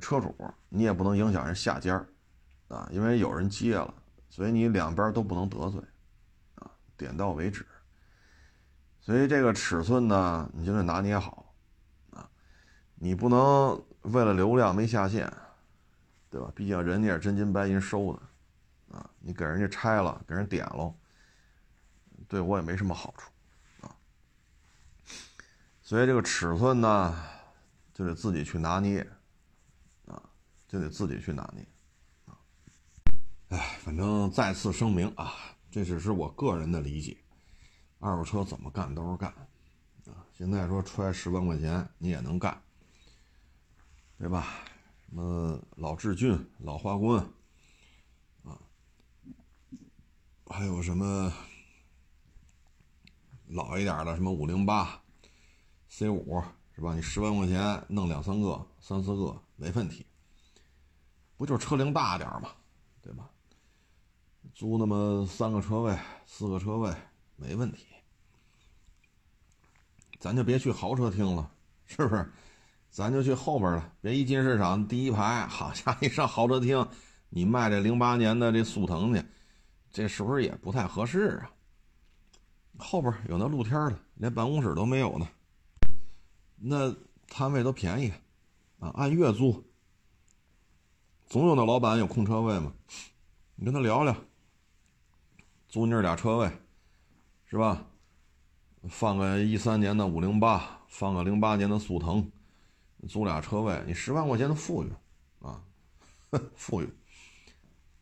[0.00, 0.34] 车主，
[0.68, 2.04] 你也不能影响人下家，
[2.66, 3.94] 啊，因为有人接了，
[4.28, 5.80] 所以你两边都不能得罪，
[6.56, 7.64] 啊，点到为止。
[9.00, 11.54] 所以这个尺寸呢，你就得拿捏好，
[12.10, 12.28] 啊，
[12.96, 15.32] 你不能为了流量没下线，
[16.30, 16.52] 对吧？
[16.54, 18.22] 毕竟人家是真金白银收的。
[18.96, 20.92] 啊，你给人家拆了，给人点了，
[22.26, 23.30] 对我也没什么好处
[23.86, 23.94] 啊。
[25.80, 27.24] 所以这个尺寸呢，
[27.94, 29.08] 就得自己去拿捏
[30.06, 30.20] 啊，
[30.66, 31.64] 就得自己去拿捏
[32.26, 32.34] 啊。
[33.50, 35.34] 哎，反正再次声明啊，
[35.70, 37.16] 这只是我个人的理解，
[38.00, 39.30] 二手车怎么干都是干
[40.06, 40.26] 啊。
[40.32, 42.60] 现在说揣十万块钱你也能干，
[44.20, 44.46] 对吧？
[45.08, 47.26] 什么老志俊、老花冠。
[50.46, 51.32] 还有什么
[53.46, 55.00] 老一点的，什么五零八、
[55.88, 56.42] C 五
[56.74, 56.94] 是吧？
[56.94, 60.04] 你十万块钱弄两三个、三四个没问题，
[61.38, 62.50] 不就是车龄大点嘛，
[63.00, 63.30] 对吧？
[64.52, 66.92] 租那么三个车位、四个车位
[67.36, 67.86] 没问题，
[70.18, 71.50] 咱就别去豪车厅了，
[71.86, 72.30] 是不是？
[72.90, 76.86] 咱就去后边了，别一进市场第一排，好家伙，一上豪车厅，
[77.28, 79.22] 你卖这零八年的这速腾去。
[79.92, 81.50] 这是不是也不太合适啊？
[82.78, 85.28] 后边有那露天的，连办公室都没有呢。
[86.56, 86.94] 那
[87.28, 88.12] 摊位都便宜，
[88.80, 89.64] 啊，按月租。
[91.26, 92.72] 总有那老板有空车位嘛，
[93.54, 94.16] 你跟他聊聊，
[95.68, 96.50] 租你这俩车位，
[97.46, 97.86] 是吧？
[98.88, 102.30] 放个一三年的五零八，放个零八年的速腾，
[103.08, 104.92] 租俩车位，你十万块钱的富裕，
[105.40, 105.62] 啊，
[106.54, 106.88] 富裕，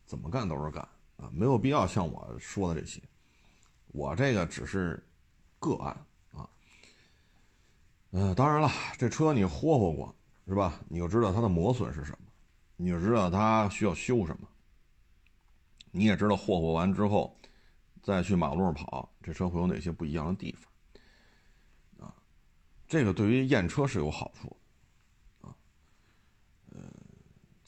[0.05, 0.87] 怎么干都是干。
[1.17, 3.01] 啊，没有必要像我说的这些，
[3.87, 5.05] 我这个只是
[5.59, 6.49] 个案啊。
[8.11, 10.15] 嗯，当然了，这车你霍霍过
[10.47, 10.79] 是吧？
[10.87, 12.19] 你就知道它的磨损是什么，
[12.77, 14.47] 你就知道它需要修什么。
[15.91, 17.37] 你也知道霍霍完之后，
[18.01, 22.15] 再去马路上跑，这车会有哪些不一样的地方啊？
[22.87, 24.55] 这个对于验车是有好处
[25.41, 25.53] 啊。
[26.71, 26.81] 呃，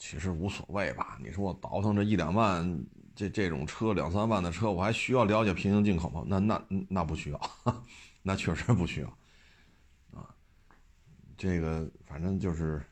[0.04, 1.16] 其实无所谓吧。
[1.22, 2.84] 你说我倒腾这一两万。
[3.14, 6.24] 这这种车两三万的车，我还需要了解平行进口吗？
[6.26, 7.50] 那那那不需要，
[8.22, 9.08] 那确实不需要，
[10.18, 10.34] 啊，
[11.36, 12.82] 这个反正就是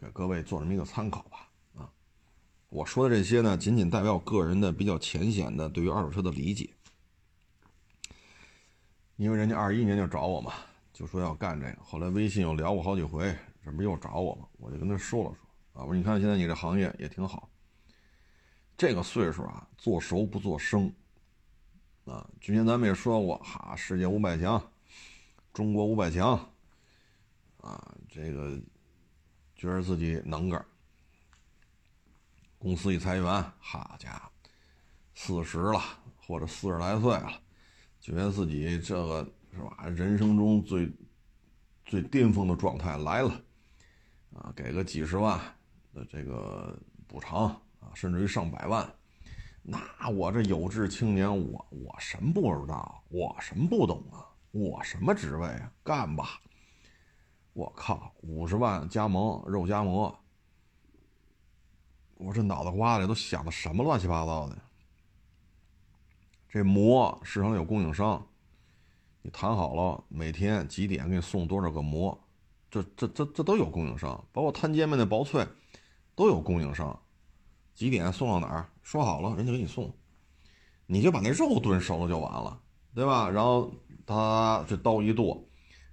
[0.00, 1.92] 给各位做这么一个参考吧，啊，
[2.70, 6.70] 我说的这些呢，仅仅代表我个人的比较浅显的对于二手车的理解，
[9.16, 10.54] 因为人家二一年就找我嘛，
[10.94, 15.43] 就说要干这个，后来微信又聊过好几回，这不又找我嘛，我就跟他说了说，
[15.74, 17.50] 啊，我说你看现在你这行业也挺好。
[18.76, 20.92] 这个岁数啊，做熟不做生，
[22.06, 24.60] 啊，之前咱们也说过，哈，世界五百强，
[25.52, 26.32] 中国五百强，
[27.60, 28.60] 啊，这个
[29.54, 30.64] 觉得自己能个，
[32.58, 34.30] 公司一裁员，好家伙，
[35.14, 35.80] 四十了
[36.16, 37.40] 或者四十来岁了，
[38.00, 40.90] 觉得自己这个是吧，人生中最
[41.84, 43.40] 最巅峰的状态来了，
[44.34, 45.40] 啊，给个几十万
[45.94, 47.46] 的这个补偿
[47.80, 47.94] 啊。
[47.94, 48.92] 甚至于上百万，
[49.62, 53.02] 那我这有志青年，我我什么不知道？
[53.08, 54.26] 我什么不懂啊？
[54.50, 55.72] 我什么职位啊？
[55.82, 56.40] 干吧！
[57.52, 60.18] 我靠，五十万加盟肉夹馍，
[62.14, 64.58] 我这脑袋瓜里都想的什么乱七八糟的？
[66.48, 68.26] 这馍市场有供应商，
[69.22, 72.18] 你谈好了每天几点给你送多少个馍，
[72.70, 75.46] 这这这这都有供应商，包括摊煎饼的薄脆，
[76.14, 76.98] 都有供应商。
[77.74, 78.68] 几点送到哪儿？
[78.82, 79.92] 说好了，人家给你送，
[80.86, 82.60] 你就把那肉炖熟了就完了，
[82.94, 83.28] 对吧？
[83.28, 83.72] 然后
[84.06, 85.44] 他这刀一剁，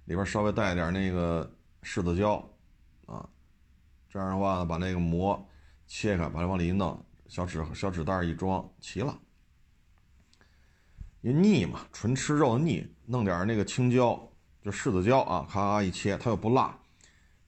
[0.04, 1.50] 里边稍微带点那个
[1.82, 2.36] 柿子椒，
[3.06, 3.28] 啊，
[4.08, 5.44] 这样的话，把那个馍
[5.86, 9.18] 切开，把它往里一弄，小纸小纸袋一装，齐了。
[11.22, 14.20] 因为腻嘛，纯吃肉腻，弄点那个青椒，
[14.62, 16.78] 就柿子椒啊，咔一切，它又不辣，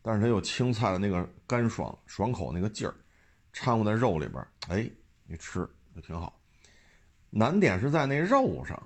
[0.01, 2.95] 但是它有青菜的那个干爽爽口那个劲儿。
[3.53, 4.91] 掺和在肉里边，哎，
[5.27, 5.61] 你吃
[5.95, 6.41] 就挺好。
[7.31, 8.83] 难点是在那肉上，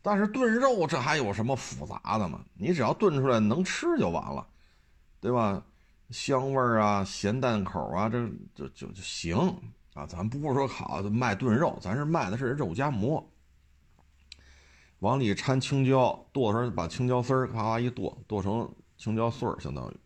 [0.00, 2.44] 但是炖肉这还有什么复杂的吗？
[2.54, 4.46] 你只要炖出来能吃就完了，
[5.20, 5.64] 对吧？
[6.10, 9.36] 香味儿啊，咸淡口啊，这就就就行
[9.94, 10.06] 啊。
[10.06, 13.28] 咱不是说好卖炖肉，咱是卖的是肉夹馍，
[15.00, 19.96] 往里掺青椒，剁的时候把青椒丝儿咔一剁，剁成青椒碎儿，相当于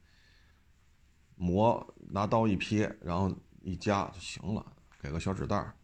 [1.36, 3.32] 磨拿刀一撇，然后。
[3.68, 4.64] 一夹就行了，
[5.00, 5.74] 给个小纸袋儿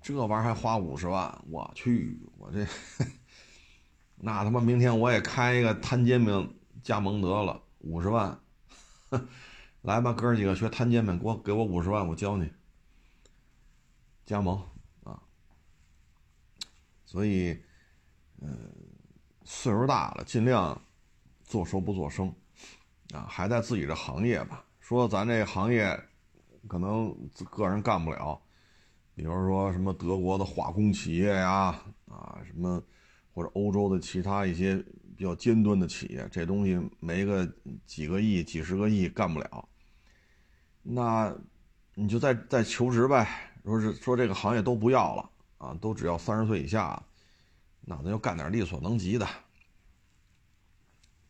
[0.00, 2.64] 这玩意儿还花五十万，我去，我这
[4.14, 8.40] 那他妈明天我也开一个摊煎饼加盟得了，五十万，
[9.82, 12.48] 来吧，哥几个学摊煎饼，给我给我五十万，我教你
[14.24, 14.64] 加盟
[15.02, 15.20] 啊。
[17.04, 17.60] 所以，
[18.40, 18.72] 嗯，
[19.42, 20.80] 岁数大了，尽量
[21.42, 22.32] 做熟不做生
[23.12, 24.64] 啊，还在自己这行业吧。
[24.80, 25.98] 说咱这行业。
[26.66, 27.16] 可能
[27.50, 28.38] 个人干不了，
[29.14, 31.74] 比如说什么德国的化工企业呀，
[32.08, 32.82] 啊，什么
[33.32, 34.76] 或者欧洲的其他一些
[35.16, 37.50] 比较尖端的企业，这东西没个
[37.86, 39.66] 几个亿、几十个亿干不了，
[40.82, 41.34] 那
[41.94, 43.26] 你就再再求职呗。
[43.64, 47.02] 说是说这个行业都不要了啊，都只要三十岁以下，
[47.80, 49.26] 那咱就干点力所能及的，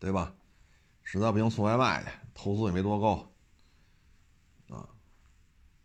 [0.00, 0.34] 对吧？
[1.10, 3.26] 实在不行送外卖去，投资也没多高，
[4.68, 4.86] 啊，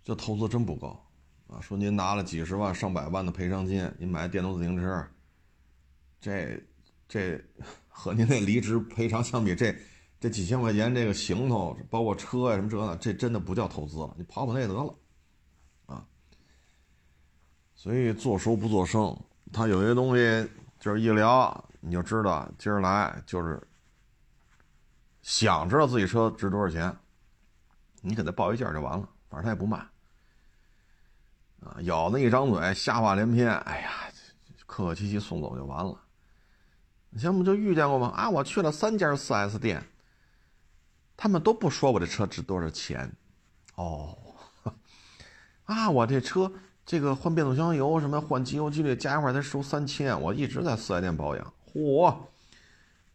[0.04, 1.02] 这投资真不高
[1.48, 1.62] 啊！
[1.62, 5.08] 说您拿了几十万、上百万的赔偿金，您买电动自行车，
[6.20, 6.62] 这
[7.08, 7.42] 这
[7.88, 9.74] 和您那离职赔偿相比，这
[10.20, 14.94] 这几千块钱这个行头，包括车呀什么这的，这真的不叫投资了，你跑跑那得了，
[15.86, 16.06] 啊！
[17.76, 19.18] 所以做熟不做生，
[19.54, 20.50] 他有些东西
[20.82, 23.66] 就是一聊你就知道，今儿来就是。
[25.24, 26.96] 想知道自己车值多少钱，
[28.02, 29.78] 你给他报一价就完了，反正他也不卖。
[31.62, 33.50] 啊，咬那一张嘴，瞎话连篇。
[33.50, 33.90] 哎呀，
[34.68, 35.98] 客客气气送走就完了。
[37.18, 38.10] 前不就遇见过吗？
[38.10, 39.82] 啊，我去了三家 4S 店，
[41.16, 43.10] 他们都不说我这车值多少钱。
[43.76, 44.18] 哦，
[45.64, 46.52] 啊，我这车
[46.86, 51.54] 这个换变速箱油什么换机油机滤加一块才收三千，我一直在四 S 店保养。
[51.74, 52.14] 嚯！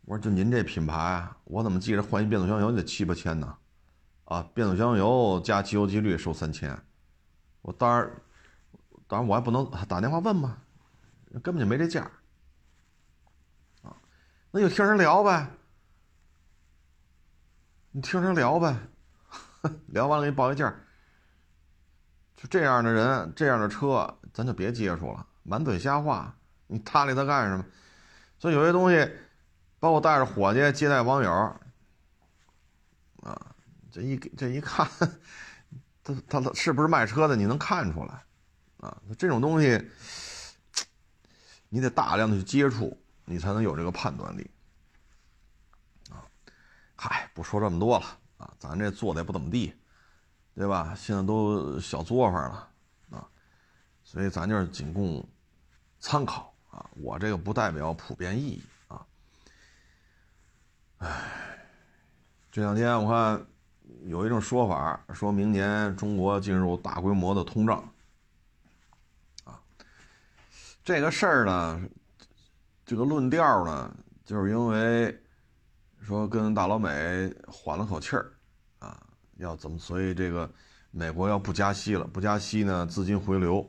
[0.09, 3.59] 我说：“就您这品牌，我怎么记着换一变速箱油得七八千呢？
[4.25, 6.83] 啊，变速箱油加机油机滤收三千，
[7.61, 8.11] 我当然，
[9.07, 10.57] 当然我还不能打电话问吗？
[11.43, 12.11] 根本就没这价
[13.83, 13.95] 啊，
[14.51, 15.47] 那就听人聊呗，
[17.91, 18.79] 你听人聊呗，
[19.93, 20.75] 聊完了给你报一价。
[22.35, 26.35] 就这样的人，这样的车，咱就别接触了，满嘴瞎话，
[26.67, 27.67] 你搭理他干什么？
[28.39, 29.07] 所以有些东西。”
[29.81, 31.31] 包括带着伙计接待网友，
[33.23, 33.55] 啊，
[33.93, 34.89] 这一这一看，
[36.03, 37.37] 他他他是不是卖车的？
[37.37, 38.25] 你能看出来，
[38.79, 39.89] 啊，这种东西，
[41.69, 44.51] 你得大量的去接触，你才能有这个判断力，
[46.11, 46.27] 啊，
[46.97, 48.07] 嗨，不说这么多了，
[48.39, 49.73] 啊，咱这做的也不怎么地，
[50.57, 50.93] 对吧？
[50.97, 52.69] 现在都小作坊了，
[53.11, 53.29] 啊，
[54.03, 55.25] 所以咱就是仅供
[56.01, 58.65] 参考，啊，我这个不代表普遍意义。
[60.99, 61.09] 唉，
[62.51, 63.47] 这两天我看
[64.03, 67.89] 有一种说法，说明年中国进入大规模的通胀。
[69.45, 69.61] 啊，
[70.83, 71.81] 这个事儿呢，
[72.85, 73.95] 这个论调呢，
[74.25, 75.17] 就是因为
[76.01, 78.33] 说跟大老美缓了口气儿，
[78.81, 79.01] 啊，
[79.37, 79.79] 要怎么？
[79.79, 80.51] 所以这个
[80.91, 83.65] 美国要不加息了，不加息呢，资金回流，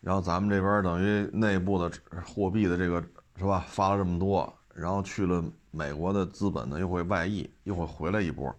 [0.00, 1.92] 然后咱们这边等于内部的
[2.24, 3.02] 货币的这个
[3.36, 5.42] 是吧，发了这么多，然后去了。
[5.72, 8.56] 美国的资本呢又会外溢，又会回来一波。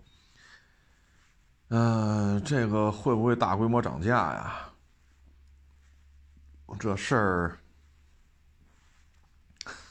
[1.69, 4.71] 嗯，这个会不会大规模涨价呀？
[6.77, 7.57] 这事儿，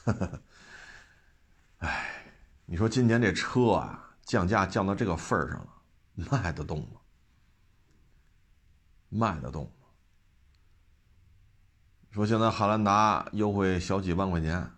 [1.78, 2.32] 哎，
[2.64, 5.68] 你说今年这车啊，降价降到这个份儿上了，
[6.30, 7.00] 卖得动吗？
[9.08, 9.88] 卖得动吗？
[12.12, 14.75] 说现在汉兰达优惠小几万块钱，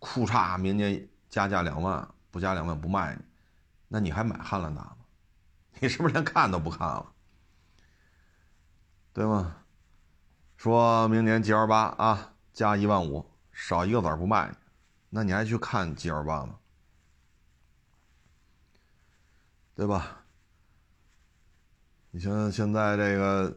[0.00, 1.08] 库差明年。
[1.30, 3.22] 加价两万，不加两万不卖你，
[3.86, 4.96] 那你还买汉兰达吗？
[5.78, 7.12] 你是不是连看都不看了？
[9.12, 9.58] 对吗？
[10.56, 14.56] 说明年 G L 八啊，加一万五，少一个子不卖你，
[15.10, 16.58] 那你还去看 G L 八吗？
[19.76, 20.24] 对吧？
[22.10, 23.56] 你像现在这个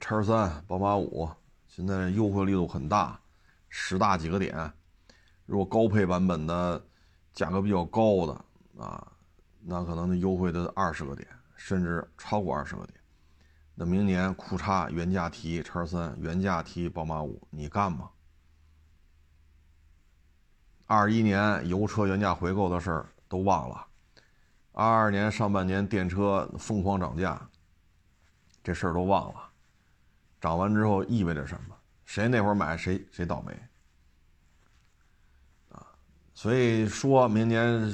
[0.00, 1.30] 叉三、宝马五，
[1.68, 3.20] 现在优惠力度很大，
[3.68, 4.72] 十大几个点，
[5.46, 6.84] 如果高配版本的。
[7.36, 8.32] 价格比较高的
[8.82, 9.12] 啊，
[9.60, 12.98] 那可能优惠的二十个点，甚至超过二十个点。
[13.74, 18.08] 那明年库差原价提叉三，原价提宝马五，你干吗？
[20.86, 23.86] 二一年油车原价回购的事儿都忘了，
[24.72, 27.46] 二二年上半年电车疯狂涨价，
[28.64, 29.50] 这事儿都忘了。
[30.40, 31.76] 涨完之后意味着什么？
[32.06, 33.54] 谁那会儿买谁谁倒霉。
[36.36, 37.90] 所以说明年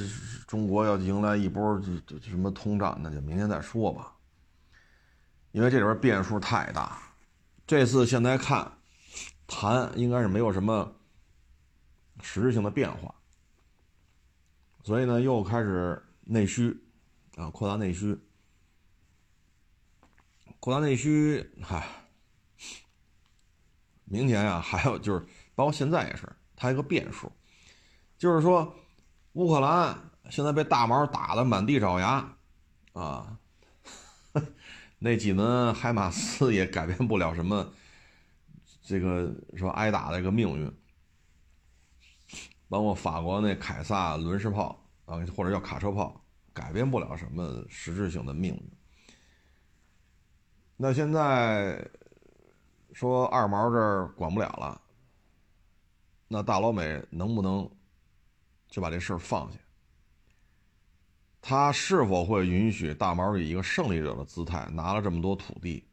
[0.49, 1.81] 中国要迎来一波
[2.21, 4.17] 什么通胀，那就明年再说吧。
[5.53, 7.01] 因为这里边变数太大，
[7.69, 8.73] 这次现在看
[9.47, 10.93] 谈应该是没有什么
[12.21, 13.15] 实质性的变化，
[14.83, 16.77] 所以呢又开始内需
[17.37, 18.19] 啊，扩大内需，
[20.59, 21.87] 扩大内需，嗨，
[24.05, 25.25] 明年啊还有就是
[25.55, 27.31] 包括现在也是，它一个变数。
[28.23, 28.73] 就是说，
[29.33, 29.99] 乌克兰
[30.31, 32.37] 现在被大毛打得满地找牙，
[32.93, 33.37] 啊，
[35.01, 37.69] 那几门海马斯也改变不了什么
[38.81, 40.73] 这个说挨打的一个命运，
[42.69, 48.71] 包括法国那凯撒轮式炮啊，或者叫卡车炮，改变不了什么实质性的命运。
[50.77, 51.85] 那现在
[52.93, 54.81] 说二毛这儿管不了了，
[56.29, 57.69] 那大老美能不能
[58.73, 59.59] 就把这事儿放下？
[61.43, 65.87] 他是否会允许大毛以一个胜利者的姿态拿了这么多土地，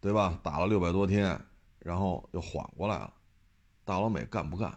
[0.00, 0.36] 对吧？
[0.42, 1.40] 打了六百多天，
[1.78, 3.14] 然后又缓过来了，
[3.84, 4.76] 大老美干不干？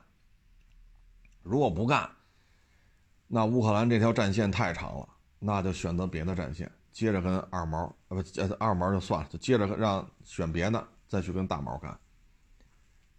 [1.41, 2.07] 如果不干，
[3.25, 5.09] 那乌克兰这条战线太长了，
[5.39, 6.71] 那就选择别的战线。
[6.91, 11.99] 接着跟二毛，呃不，二毛就算了，就接着让选别的，再去跟大毛干，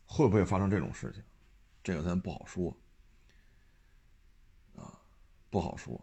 [0.07, 1.23] 会不会发生这种事情？
[1.83, 2.77] 这个咱不好说，
[5.51, 6.01] 不好说，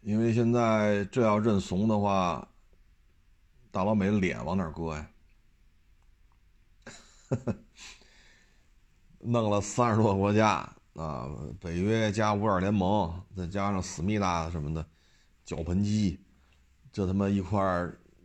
[0.00, 2.48] 因为现在这要认怂的话，
[3.70, 5.10] 大老美脸往哪搁呀？
[9.20, 11.28] 弄了三十多个国家啊，
[11.60, 14.86] 北约加五眼联盟，再加上思密达什么的。
[15.44, 16.20] 脚盆机，
[16.92, 17.60] 这他妈一块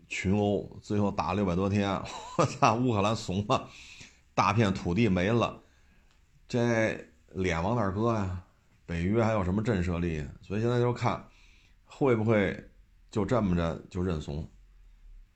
[0.08, 1.90] 群殴，最后打了六百多天，
[2.38, 2.76] 我操！
[2.76, 3.70] 乌克兰怂了，
[4.34, 5.62] 大片土地没了，
[6.48, 8.44] 这脸往哪搁呀？
[8.90, 10.28] 北约还有什么震慑力？
[10.42, 11.24] 所以现在就看
[11.86, 12.72] 会不会
[13.12, 14.50] 就这么着就认怂。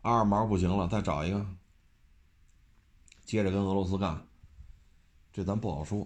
[0.01, 1.45] 二毛不行了，再找一个，
[3.23, 4.19] 接着跟俄罗斯干，
[5.31, 6.01] 这咱不好说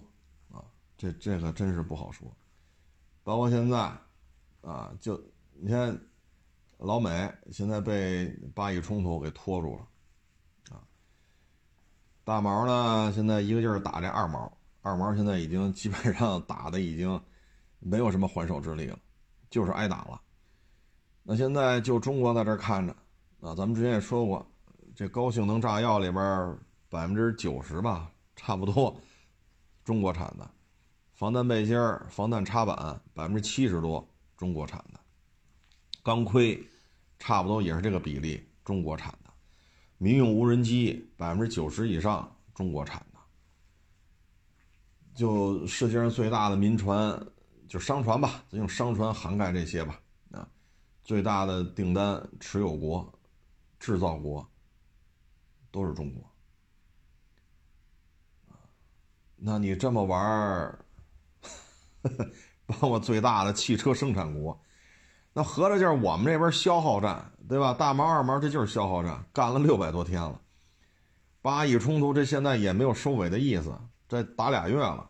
[0.51, 0.59] 啊，
[0.97, 2.29] 这这个真是不好说。
[3.23, 3.77] 包括现在
[4.59, 5.17] 啊，就。
[5.59, 5.99] 你看，
[6.77, 9.87] 老美现在被巴以冲突给拖住了，
[10.69, 10.85] 啊，
[12.23, 17.19] 大毛呢现在一个劲儿打这二毛，二毛现在已经基本上打的已经
[17.79, 18.99] 没有什么还手之力了，
[19.49, 20.21] 就是挨打了。
[21.23, 22.95] 那现在就中国在这看着，
[23.41, 24.45] 啊，咱们之前也说过，
[24.95, 26.57] 这高性能炸药里边
[26.89, 28.97] 百分之九十吧，差不多
[29.83, 30.49] 中国产的，
[31.13, 31.77] 防弹背心
[32.09, 34.07] 防弹插板百分之七十多
[34.37, 34.99] 中国产的。
[36.01, 36.65] 钢盔，
[37.19, 39.29] 差不多也是这个比例，中国产的；
[39.97, 43.19] 民用无人机百分之九十以上中国产的。
[45.13, 47.19] 就世界上最大的民船，
[47.67, 49.99] 就商船吧，咱用商船涵盖这些吧。
[50.31, 50.47] 啊，
[51.03, 53.11] 最大的订单持有国、
[53.79, 54.47] 制造国
[55.71, 56.23] 都是中国。
[59.35, 60.79] 那你这么玩儿，
[62.65, 64.59] 包括最大的汽车生产国。
[65.33, 67.71] 那合着就是我们这边消耗战，对吧？
[67.71, 70.41] 大毛二毛这就是消耗战，干了六百多天了。
[71.43, 75.07] 巴以冲突这现在也没有收尾的意思，这打俩月了，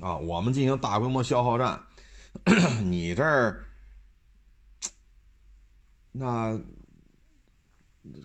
[0.00, 1.82] 啊，我们进行大规模消耗战，
[2.84, 3.64] 你这儿
[6.12, 6.58] 那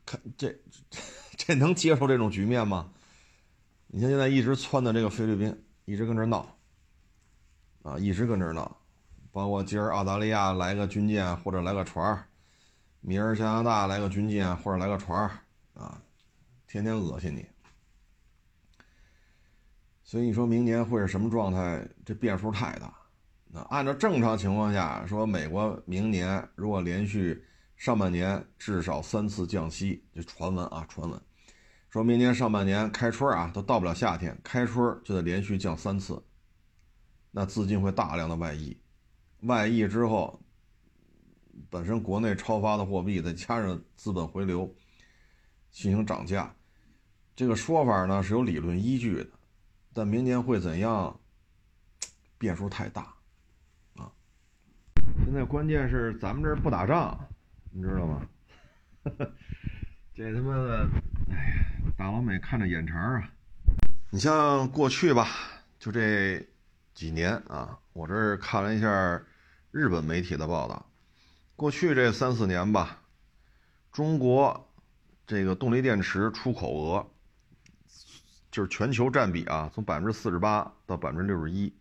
[0.06, 0.56] 看这
[1.36, 2.92] 这能接受这种局面吗？
[3.88, 6.56] 你看现在一直窜的这个菲律宾，一直跟这闹，
[7.82, 8.78] 啊，一直跟这闹。
[9.32, 12.28] 包括今儿澳大利亚来个军舰或者来个船儿，
[13.02, 15.40] 明儿加拿大来个军舰或者来个船儿，
[15.74, 16.00] 啊，
[16.68, 17.44] 天天恶心你。
[20.14, 21.84] 所以你说明年会是什么状态？
[22.06, 22.94] 这变数太大。
[23.48, 27.44] 那按照正常情况下说，美国明年如果连续
[27.78, 31.20] 上半年至少三次降息，这传闻啊，传闻，
[31.90, 36.22] 说明年上半年开春啊都到不了夏天，开春就得连续降三次，
[37.32, 38.78] 那资金会大量的外溢。
[39.40, 40.40] 外溢之后，
[41.72, 44.72] 本身国内超发的货币再加上资本回流，
[45.72, 46.56] 进行涨价，
[47.36, 49.30] 这个说法呢是有理论依据的，
[49.94, 51.20] 但明年会怎样，
[52.38, 53.14] 变数太大，
[53.96, 54.12] 啊！
[55.24, 57.18] 现在关键是咱们这儿不打仗，
[57.72, 58.28] 你知道吗？
[60.16, 60.90] 这他妈的，
[61.30, 61.66] 哎呀，
[61.98, 63.30] 大老美看着眼馋啊！
[64.10, 65.28] 你像过去吧，
[65.80, 66.46] 就这
[66.94, 69.22] 几年啊，我这儿看了一下。
[69.72, 70.86] 日本媒体的报道，
[71.56, 73.02] 过去这三四年吧，
[73.92, 74.70] 中国
[75.26, 77.08] 这个动力电池出口额，
[78.54, 81.74] 就是全球占比啊，从百分之四十八到百分之六十一。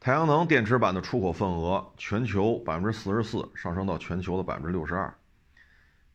[0.00, 5.16] 太阳能电池板的出口份额，全球百分之四十四上升到全球的百分之六十二。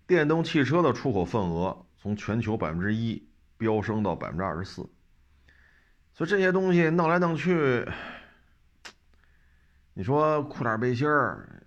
[0.05, 3.25] 电动汽车的出口份额从全球百分之一
[3.57, 4.81] 飙升到百分之二十四。
[6.11, 7.87] 所以这些东西弄来弄去。
[9.93, 11.63] 你说裤衩背心儿、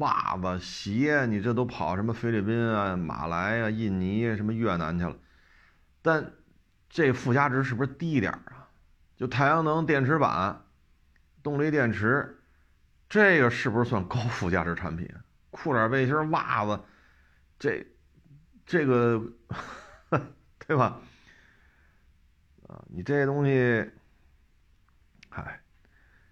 [0.00, 5.16] 袜子、鞋，你这都跑什么菲律宾啊、马来啊、印尼、什么越南去了？
[6.08, 6.32] 但
[6.88, 8.66] 这附加值是不是低一点啊？
[9.14, 10.64] 就太阳能电池板、
[11.42, 12.40] 动力电池，
[13.10, 15.06] 这个是不是算高附加值产品？
[15.50, 16.80] 裤衩背心袜子，
[17.58, 17.86] 这
[18.64, 19.22] 这个，
[20.66, 20.98] 对吧？
[22.68, 23.90] 啊，你这东西，
[25.28, 25.60] 嗨，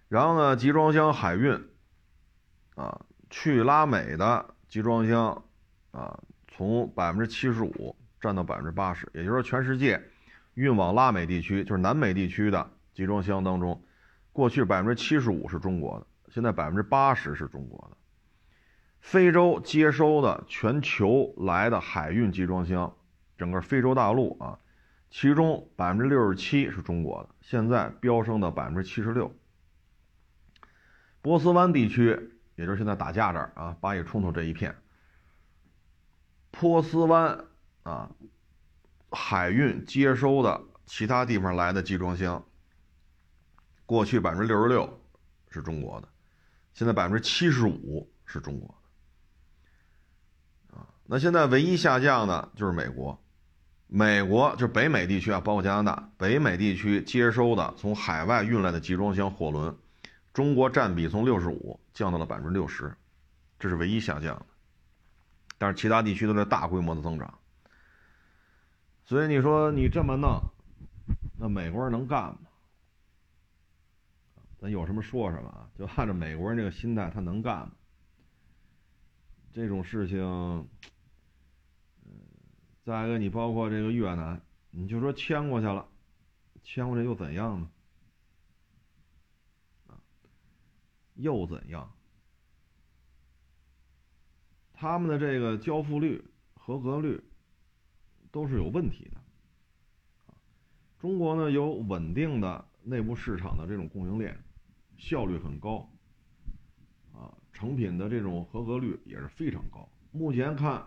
[0.07, 1.69] 然后呢，集装箱海运，
[2.73, 5.45] 啊，去拉美的集装箱，
[5.91, 10.01] 啊，从百分之七十五占到百分之八十，也就是说，全世界
[10.55, 13.83] 运往拉美地区，就是南美地区的集装箱当中，
[14.31, 17.97] 过去百分之七十五是中国的，现在百分之八十是中国的。
[18.99, 22.95] 非洲接收的全球来的海运集装箱，
[23.37, 24.59] 整个非洲大陆啊，
[25.09, 29.33] 其中百分之六十七是中国的，现在飙升到百分之七十六。
[31.21, 34.75] 波斯湾地区，也就是现在打架这儿啊，巴以冲突这一片，
[36.51, 37.45] 波斯湾
[37.87, 38.09] 啊，
[39.11, 42.43] 海运接收的其他地方来的集装箱，
[43.85, 45.01] 过去百分之六十六
[45.49, 46.09] 是中国的，
[46.73, 48.75] 现在百分之七十五是中国。
[51.05, 53.17] 那现在唯一下降的就是美国，
[53.87, 59.73] 美国就是北美地区啊，包括加拿大，北美地区接收的从海外运来的集装箱货轮，
[60.33, 62.93] 中国占比从六十五降到了百分之六十，
[63.57, 64.45] 这是唯一下降的。
[65.57, 67.39] 但是其他地区都在大规模的增长，
[69.07, 70.37] 所以你说你这么弄，
[71.39, 72.39] 那美国人能干吗？
[74.59, 77.71] 咱有什么说什么啊，就按照美国人这个心态，他能干吗？
[79.53, 80.67] 这种事情。
[82.83, 84.41] 再一个，你包括这个越南，
[84.71, 85.87] 你就说迁过去了，
[86.63, 87.69] 迁过去又怎样呢？
[89.87, 89.95] 啊，
[91.15, 91.89] 又怎样？
[94.73, 96.23] 他们的这个交付率、
[96.55, 97.23] 合格率
[98.37, 99.17] 都是有问题的。
[100.99, 104.37] 中国呢有稳定的内部市场的这种供应链，
[104.95, 105.89] 效率很高，
[107.13, 109.89] 啊，成品的这种合格率也是非常高。
[110.11, 110.85] 目前看，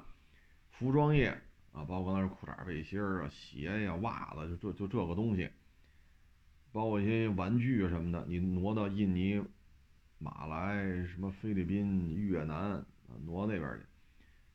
[0.70, 1.36] 服装业。
[1.72, 5.48] 啊，包括那是裤衩、背心儿啊、鞋呀、袜子，就这就这个东西，
[6.72, 9.40] 包括一些玩具什么的，你挪到印尼、
[10.18, 12.84] 马来、什么菲律宾、越南啊，
[13.24, 13.86] 挪那边去。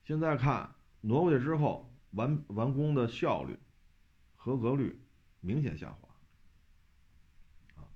[0.03, 0.69] 现在看
[0.99, 3.57] 挪过去之后，完完工的效率、
[4.35, 4.99] 合格率
[5.41, 6.09] 明显下滑，
[7.75, 7.87] 啊，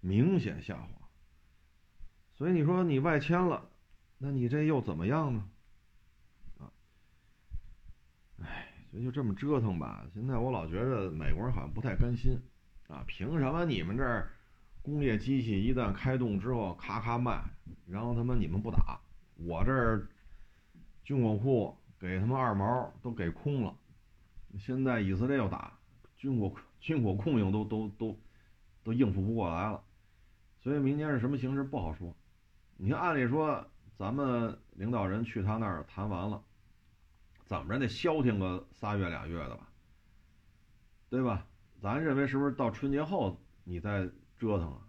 [0.00, 0.88] 明显下滑。
[2.34, 3.68] 所以你说你外迁了，
[4.18, 5.50] 那你这又怎么样呢？
[6.58, 6.72] 啊，
[8.38, 10.06] 哎所以就这么折腾吧。
[10.12, 12.38] 现在我老觉得美国人好像不太甘心，
[12.88, 14.30] 啊，凭什么你们这儿
[14.82, 17.42] 工业机器一旦开动之后咔咔卖，
[17.86, 19.00] 然后他妈你们不打，
[19.36, 20.08] 我这儿
[21.04, 23.72] 军火库给他们二毛都给空了。
[24.58, 25.78] 现在以色列要打，
[26.16, 28.18] 军火军火供应都都都
[28.82, 29.80] 都应付不过来了。
[30.58, 32.12] 所以明年是什么形势不好说。
[32.76, 36.42] 你看，按理说咱们领导人去他那儿谈完了。
[37.44, 39.68] 怎么着得消停个仨月俩月的吧，
[41.08, 41.46] 对吧？
[41.80, 44.80] 咱认为是不是到春节后你再折腾啊？